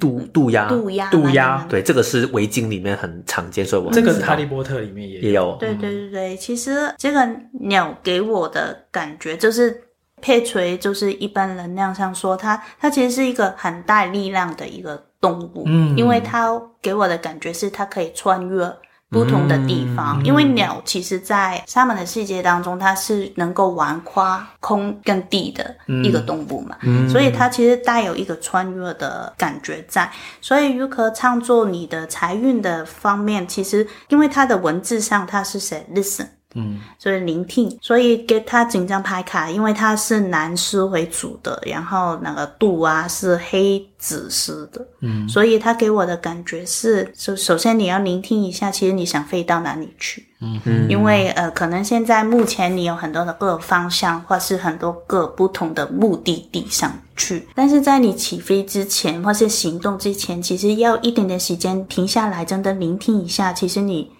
[0.00, 5.22] 渡渡鸦，渡鸦，渡鸦，对，这个是围巾里面很常见，所以我这个是哈利波特里面也有。
[5.22, 5.56] 也有。
[5.60, 7.28] 对对对对，其实这个
[7.60, 9.82] 鸟给我的感觉就是
[10.20, 18.72] 佩锤，就是一般能量上说，它它其实是一个很带力量的一个动物，嗯，因为它给我的感觉是它可以穿越。
[19.10, 30.10] 不同的地方，嗯、因为鸟其实，在沙门的世界当中，它是能够玩跨空跟地的一个动物嘛，嗯、所以它其实带有一个穿越的感觉在。
[30.40, 36.26] 所以，如何创作你的财运的方面，其实因为它的文字上，它是写 listen。
[36.58, 50.60] 嗯，所以聆听，所以给他紧张牌卡，因为他是蓝丝为主的，然后那个度啊是黑紫色的，嗯，所以他给我的感觉是，首首先你要聆听一下，其实你想飞到哪里去，嗯。
[50.64, 64.10] 哼，因为呃，可能现在目前你有很多的各方向，或是很多个不同的目的地上去，但是在你起飞之前或是行动之前，其实要一点点时间停下来，真的聆听一下，其实你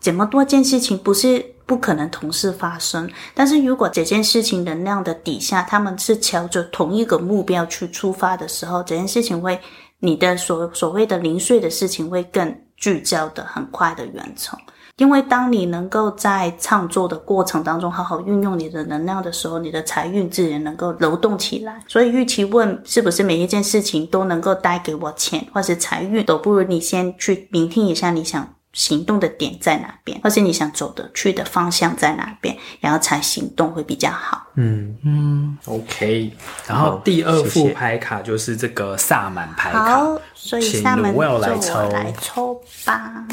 [0.00, 1.55] 怎么多件事情不是。
[1.66, 9.60] 不可能同时发生，但是如果这件事情能量的底下，他们是朝着同一个目标去出发的时候，这件事情会，
[9.98, 14.58] 你的所所谓的零碎的事情会更聚焦的很快的完成。
[14.98, 21.82] 因为当你能够在创作的过程当中好好运用你的能量的时候，你的财运自然能够流动起来。
[21.86, 28.48] 所以，与其问是不是每一件事情都能够带给我钱或是财运，都不如你先去聆听一下你想。
[28.76, 34.46] 行动的点在哪边，或是你想走的去的方向在哪边，然后才行动会比较好。
[34.56, 36.30] 嗯嗯，OK。
[36.66, 43.26] 然后第二副牌卡就是这个萨满牌卡，好，所以萨满就我来抽吧。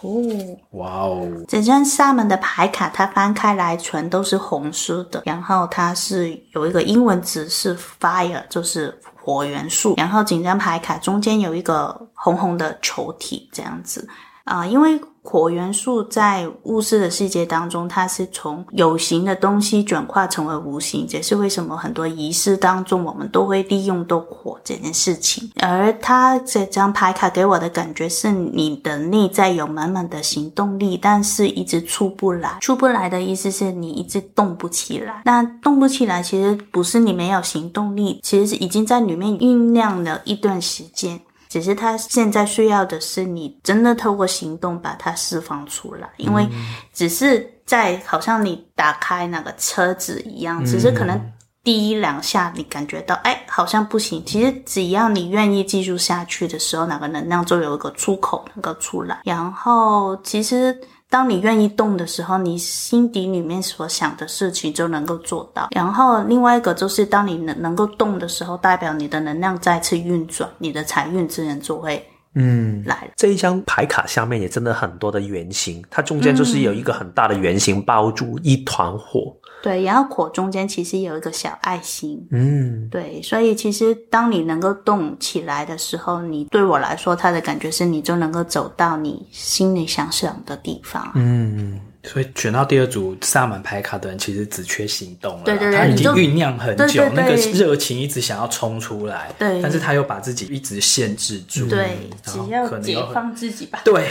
[0.00, 1.28] 哦，哇哦！
[1.46, 8.98] 这张萨满的牌卡，它翻开来全都是红色的，然后它是有一个英文字是 Fire，就是。
[9.26, 14.08] 火元素，然后紧张牌卡中间有一个红红的球体，这样子。
[14.46, 25.50] 啊、因为火元素在物质的世界当中，它是从有形的东西转化成为无形，这是为什么很多仪式当中我们都会利用到火这件事情。
[25.60, 32.56] 而它这张牌卡给我的感觉是，你的内在有满满的行动力，但是一直出不来。
[32.60, 35.22] 出不来的意思是你一直动不起来。
[35.24, 41.20] 那动不起来，其实不是你没有行动力，其实是已经在里面酝酿了一段时间。
[41.48, 46.46] 只是他现在需要的是你真的透过行动把它释放出来，因为
[46.92, 51.20] 只是在好像你打开那个车子一样，只是可能
[51.62, 54.22] 第一两下你感觉到哎，好像不行。
[54.24, 59.20] 其实只要你愿意继续下去的时候，那个能量就有一个出口能够出来。
[59.24, 60.78] 然后其实。
[61.08, 65.68] 当你愿意动的时候，你心底里面所想的事情就能够做到。
[65.70, 72.04] 然后另外一个就是，当你能能够动的时候，代表你的能量再次运转，你的财运自然就会
[72.34, 73.10] 嗯来了。
[73.16, 79.34] 这一张牌卡下面也真的很多的圆形，它中间就是有一个很大的圆形包住一团火。
[79.66, 104.04] 对，然后火中间其实有一个小爱心，嗯，对，所以其实当你能够动起来的时候，你对我来说，它的感觉是你就能够走到你心里想想的地方，嗯，所以选到第二组萨满牌卡的人，其实只缺行动了，对对对，他已经酝酿很久，对对对，那个热情一直想要冲出来，对，但是他又把自己一直限制住，对，只要解放自己吧，对，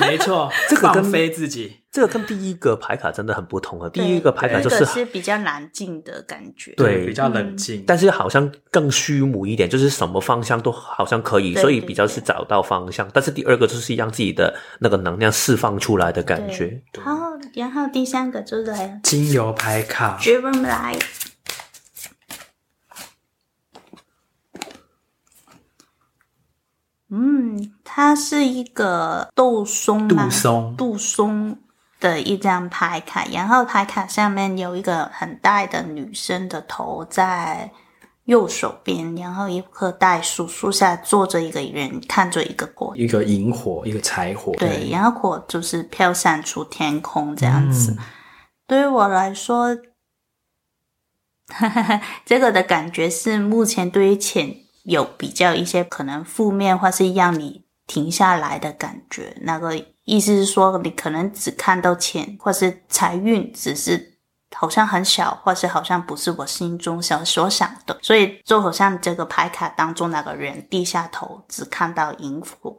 [0.00, 1.76] 没错， 这个跟飞自己。
[1.96, 3.88] 这个跟第一个牌卡真的很不同啊。
[3.88, 13.08] 第一个牌卡就是是比较难静的感觉，对，比较冷静，但是好像更虚无一点，就是什么方向都好像可以，所以比较是找到方向。
[13.14, 16.82] 但是第二个就是让自己的那个能量释放出来的感觉。
[17.02, 17.16] 好，
[17.54, 21.00] 然后第三个就是来精油牌卡，Driven Light。
[27.08, 31.56] 嗯，它是一个杜松，杜松，杜松
[32.00, 37.70] 的一张牌卡，然后牌卡上面有一个很大的女生的头在
[38.24, 47.92] 右手边，然后一棵大树，树下坐着一个人，看着一个火，一个萤火，一个柴火，对，对，然后火就是飘散出天空这样子。
[47.92, 47.98] 嗯、
[48.66, 49.76] 对于我来说，
[52.26, 54.56] 这个的感觉是目前对于钱。
[54.86, 59.36] 有比较一些可能负面，或是让你停下来的感觉。
[59.40, 64.18] 那个意思是说，你可能只看到钱，或是财运，只是
[64.56, 67.98] 好像很小，或是好像不是我心中想所想的。
[68.00, 72.74] 所以就好像这个牌卡当中那个人低下头，只看到萤火。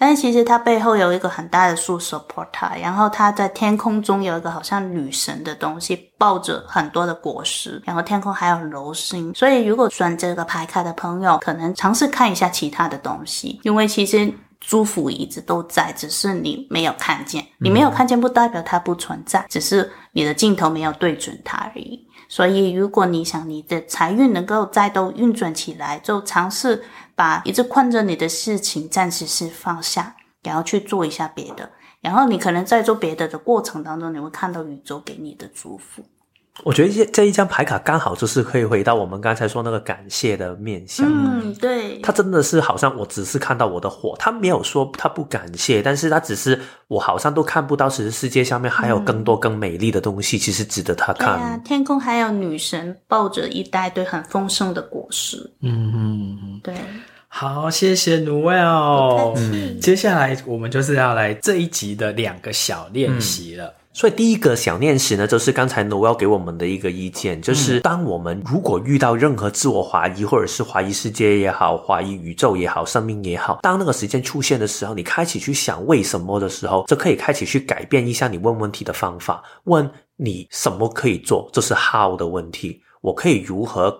[0.00, 9.34] 但是其实它背后有一个很大的树 support 它，然后它在天空中有一个好像女神的东西抱着很多的果实，然后天空还有流星。
[9.34, 17.46] 所以如果选这个牌卡的朋友，可能尝试看一下其他的东西，因为其实祝福一直都在，只是你没有看见。
[17.58, 22.06] 你没有看见不代表它不存在，只是你的镜头没有对准它而已。
[22.28, 26.84] 所以如果你想你的财运能够再度运转起来，就尝试。
[27.18, 31.68] 把一直困着你的事情暂时是放下，然后去做一下别的，
[32.00, 36.04] 然后你可能在做别的的过程当中，你会看到宇宙给你的祝福。
[36.64, 41.06] 我觉得这这一张牌卡刚好就是可以回到我们刚才说那个感谢的面向。
[41.08, 41.98] 嗯，对。
[42.00, 51.38] 他真的是好像我只是看到我的火，他没有说他不感谢，但是他只是我好像都看不到，其实世界上面还有更多更美丽的东西，其实值得他看。
[51.38, 55.38] 对啊，天空还有女神抱着一大堆很丰盛的果实。
[55.62, 56.74] 嗯嗯，对。
[57.28, 59.34] 好，谢谢 Noelle。
[59.36, 63.66] 嗯，接下来我们就是要来这一集的两个小练习了。
[63.66, 83.98] 嗯所以第一个想练习呢，就是刚才 Noelle 给我们的一个意见，就是当我们如果遇到任何自我怀疑，或者是怀疑世界也好，怀疑宇宙也好，生命也好，当那个时间出现的时候，你开始去想为什么的时候，就可以开始去改变一下你问问题的方法，问你什么可以做，这是 how 的问题，我可以如何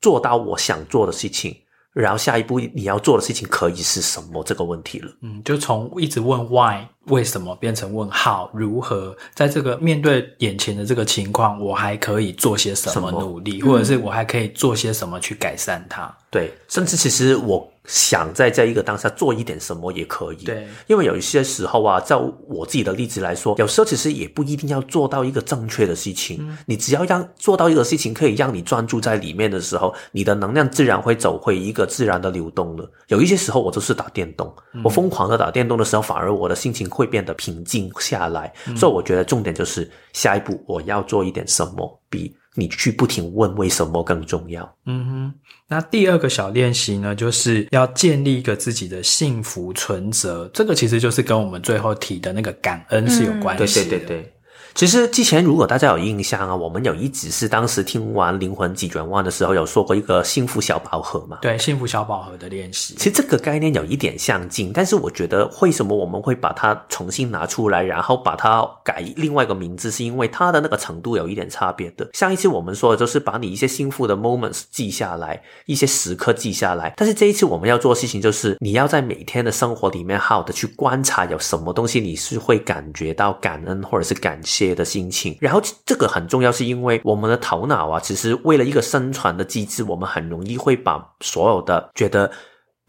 [0.00, 1.56] 做到我想做的事情。
[1.92, 4.44] 然后下一步你要做的事情可以是什么？
[4.44, 5.10] 这个问题了。
[5.22, 16.14] 嗯，就从一直问 why 为什么变成问 how 如何，在这个面对眼前的这个情况，我还可以做些什么努力，或者是我还可以做些什么去改善它？
[16.30, 17.68] 对，甚至其实我。
[17.86, 22.14] 想在这一个当下做一点什么也可以，对，因为有一些时候啊，在
[22.46, 32.88] 我自己的例子来说，有时候其实也不一定要做到一个正确的事情，嗯，你只要让做到一个事情可以让你专注在里面的时候，你的能量自然会走回一个自然的流动了。
[33.08, 38.52] 有一些时候我就是打电动，嗯，我疯狂的打电动的时候，反而我的心情会变得平静下来。
[38.66, 42.36] 嗯，所以我觉得重点就是下一步我要做一点什么比。
[42.56, 44.68] 你去不停问为什么更重要。
[44.84, 45.34] 嗯哼，
[45.68, 50.50] 那第二个小练习呢，就是要建立一个自己的幸福存折。
[50.52, 53.86] 这个其实就是跟我们最后提的那个感恩是有关系的。
[53.86, 54.32] 嗯，对对对对。
[54.74, 61.38] 其实之前如果大家有印象啊，我们有一集是当时听完灵魂急转弯的时候，有说过一个幸福小宝盒嘛？
[61.42, 62.94] 对，幸福小宝盒的练习。
[62.94, 72.08] 其实这个概念有一点相近，但是我觉得为什么我们会把它重新拿出来，然后把它改另外一个名字，是因为它的那个程度有一点差别的。
[72.14, 92.30] 上一次我们说的就是把你一些幸福的 moments 记下来，一些时刻记下来，但是这一次我们要做的事情就是你要在每天的生活里面好好的去观察有什么东西你是会感觉到感恩或者是感谢的心情，然后这个很重要，是因为我们的头脑啊，其实为了一个生存的机制，我们很容易会把所有的觉得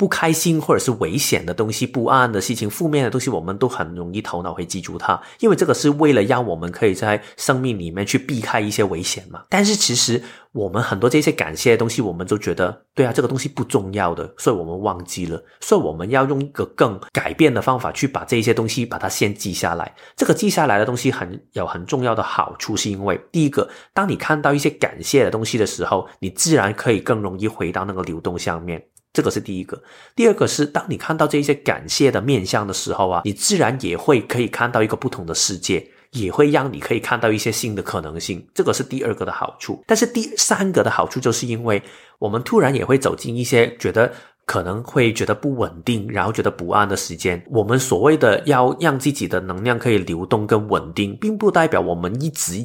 [0.01, 9.43] 不开心或者是危险的东西、不安的事情、负面的东西，我们都很容易头脑会记住它，因为这个是为了让我们可以在生命里面去避开一些危险嘛。
[9.47, 10.19] 但是其实。
[10.53, 15.41] 我们很多这些感谢的东西，我们都觉得对啊，这个东西不重要的，所以我们忘记了。
[15.61, 19.95] 所以我们要用一个更改变的方法去把这些东西把它先记下来。
[20.17, 28.83] 这个记下来的东西很有很重要的好处，是因为第一个，当你看到一些感谢的东西的时候，你自然可以更容易回到那个流动上面。
[29.13, 29.81] 这个是第一个。
[30.15, 35.91] 第二个是，当你看到这些感谢的面向的时候啊，你自然也会可以看到一个不同的世界。
[36.11, 39.81] 也会让你可以看到一些新的可能性，这个是第二个的好处。
[39.87, 41.81] 但是第三个的好处，就是因为
[42.19, 44.11] 我们突然也会走进一些觉得
[44.51, 52.55] 可能会觉得不稳定，然后觉得不安的时间，我们所谓的要让自己的能量可以流动跟稳定，并不代表我们一直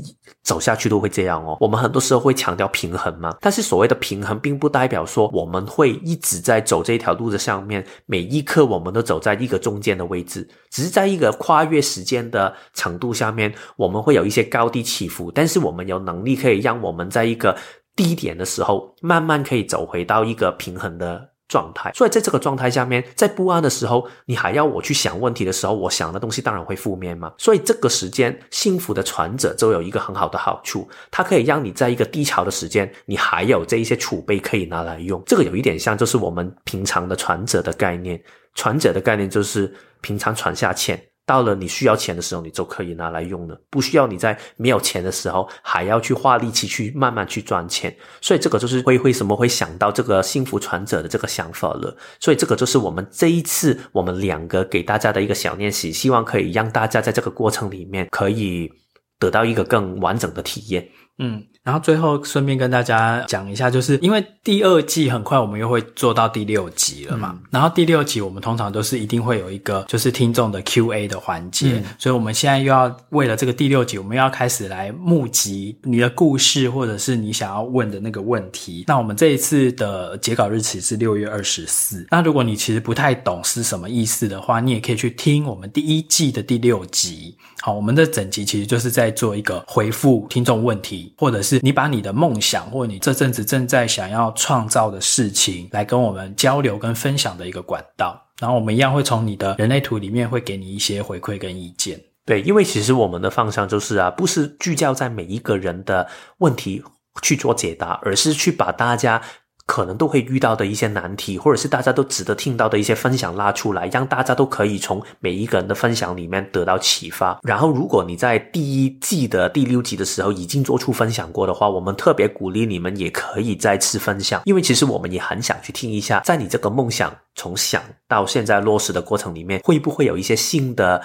[0.42, 1.56] 走下去都会这样哦。
[1.60, 17.56] 我们很多时候会强调平衡嘛，但是所谓的平衡，并不代表说我们会一直在走这条路的上面，每一刻我们都走在一个中间的位置，只是在一个跨越时间的程度下面，我们会有一些高低起伏，但是我们有能力可以让我们在一个
[17.94, 27.32] 低点的时候，慢慢可以走回到一个平衡的状态，所以在这个状态下面，在不安的时候，你还要我去想问题的时候，我想的东西当然会负面嘛。
[27.38, 35.22] 所以这个时间，幸福的传者就有一个很好的好处，它可以让你在一个低潮的时间，你还有这一些储备可以拿来用。
[35.26, 38.20] 这个有一点像，就是我们平常的传者的概念，
[38.54, 41.00] 传者的概念就是平常传下钱。
[41.26, 47.94] 到了你需要钱的时候，你就可以拿来用了，不需要你在没有钱的时候还要去花力气去慢慢去赚钱。
[48.20, 51.94] 所以这个就是会为什么会想到这个幸福传者的这个想法了。
[52.20, 58.70] 所以这个就是我们这一次我们两个给大家的一个小练习，希望可以让大家在这个过程里面可以
[59.18, 60.88] 得到一个更完整的体验。
[61.18, 78.84] 嗯，然后最后顺便跟大家讲一下，就是因为第二季很快我们又会做到第六集了嘛，嗯、然后第六集我们通常都是一定会有一个就是听众的 Q&A 的环节，嗯、所以我们现在又要为了这个第六集，我们又要开始来募集你的故事或者是你想要问的那个问题。
[78.86, 87.36] 那我们这一次的截稿日期是六月二十四，那如果你其实不太懂是什么意思的话，你也可以去听我们第一季的第六集。
[87.60, 91.12] 好，我们的整集其实就是在做一个回复听众问题。
[91.16, 98.20] 或者你把你的梦想，或你这阵子正在想要创造的事情，来跟我们交流跟分享的一个管道。
[98.38, 102.00] 然后我们一样会从你的人类图里面会给你一些回馈跟意见。
[102.24, 106.06] 对，因为其实我们的方向就是啊，不是聚焦在每一个人的
[106.38, 106.82] 问题
[107.22, 109.22] 去做解答，而是去把大家。
[109.66, 117.38] 可能都会遇到的一些难题，或者是大家都值得听到的一些分享拉出来，让大家都可以从每一个人的分享里面得到启发。
[117.42, 131.02] 然后，如果你在第一季的第六集的时候已经做出分享过的话，我们特别鼓励你们也可以再次分享，因为其实我们也很想去听一下，在你这个梦想从想到现在落实的过程里面，会不会有一些新的。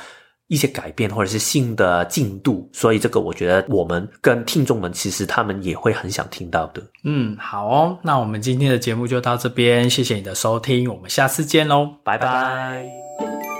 [0.51, 6.83] 一些改变或者是新的进度，所以这个我觉得我们跟听众们其实他们也会很想听到的。
[7.05, 12.27] 嗯，好哦，那我们今天的节目就到这边，谢谢你的收听，我们下次见喽，拜拜。
[12.27, 13.50] 拜拜。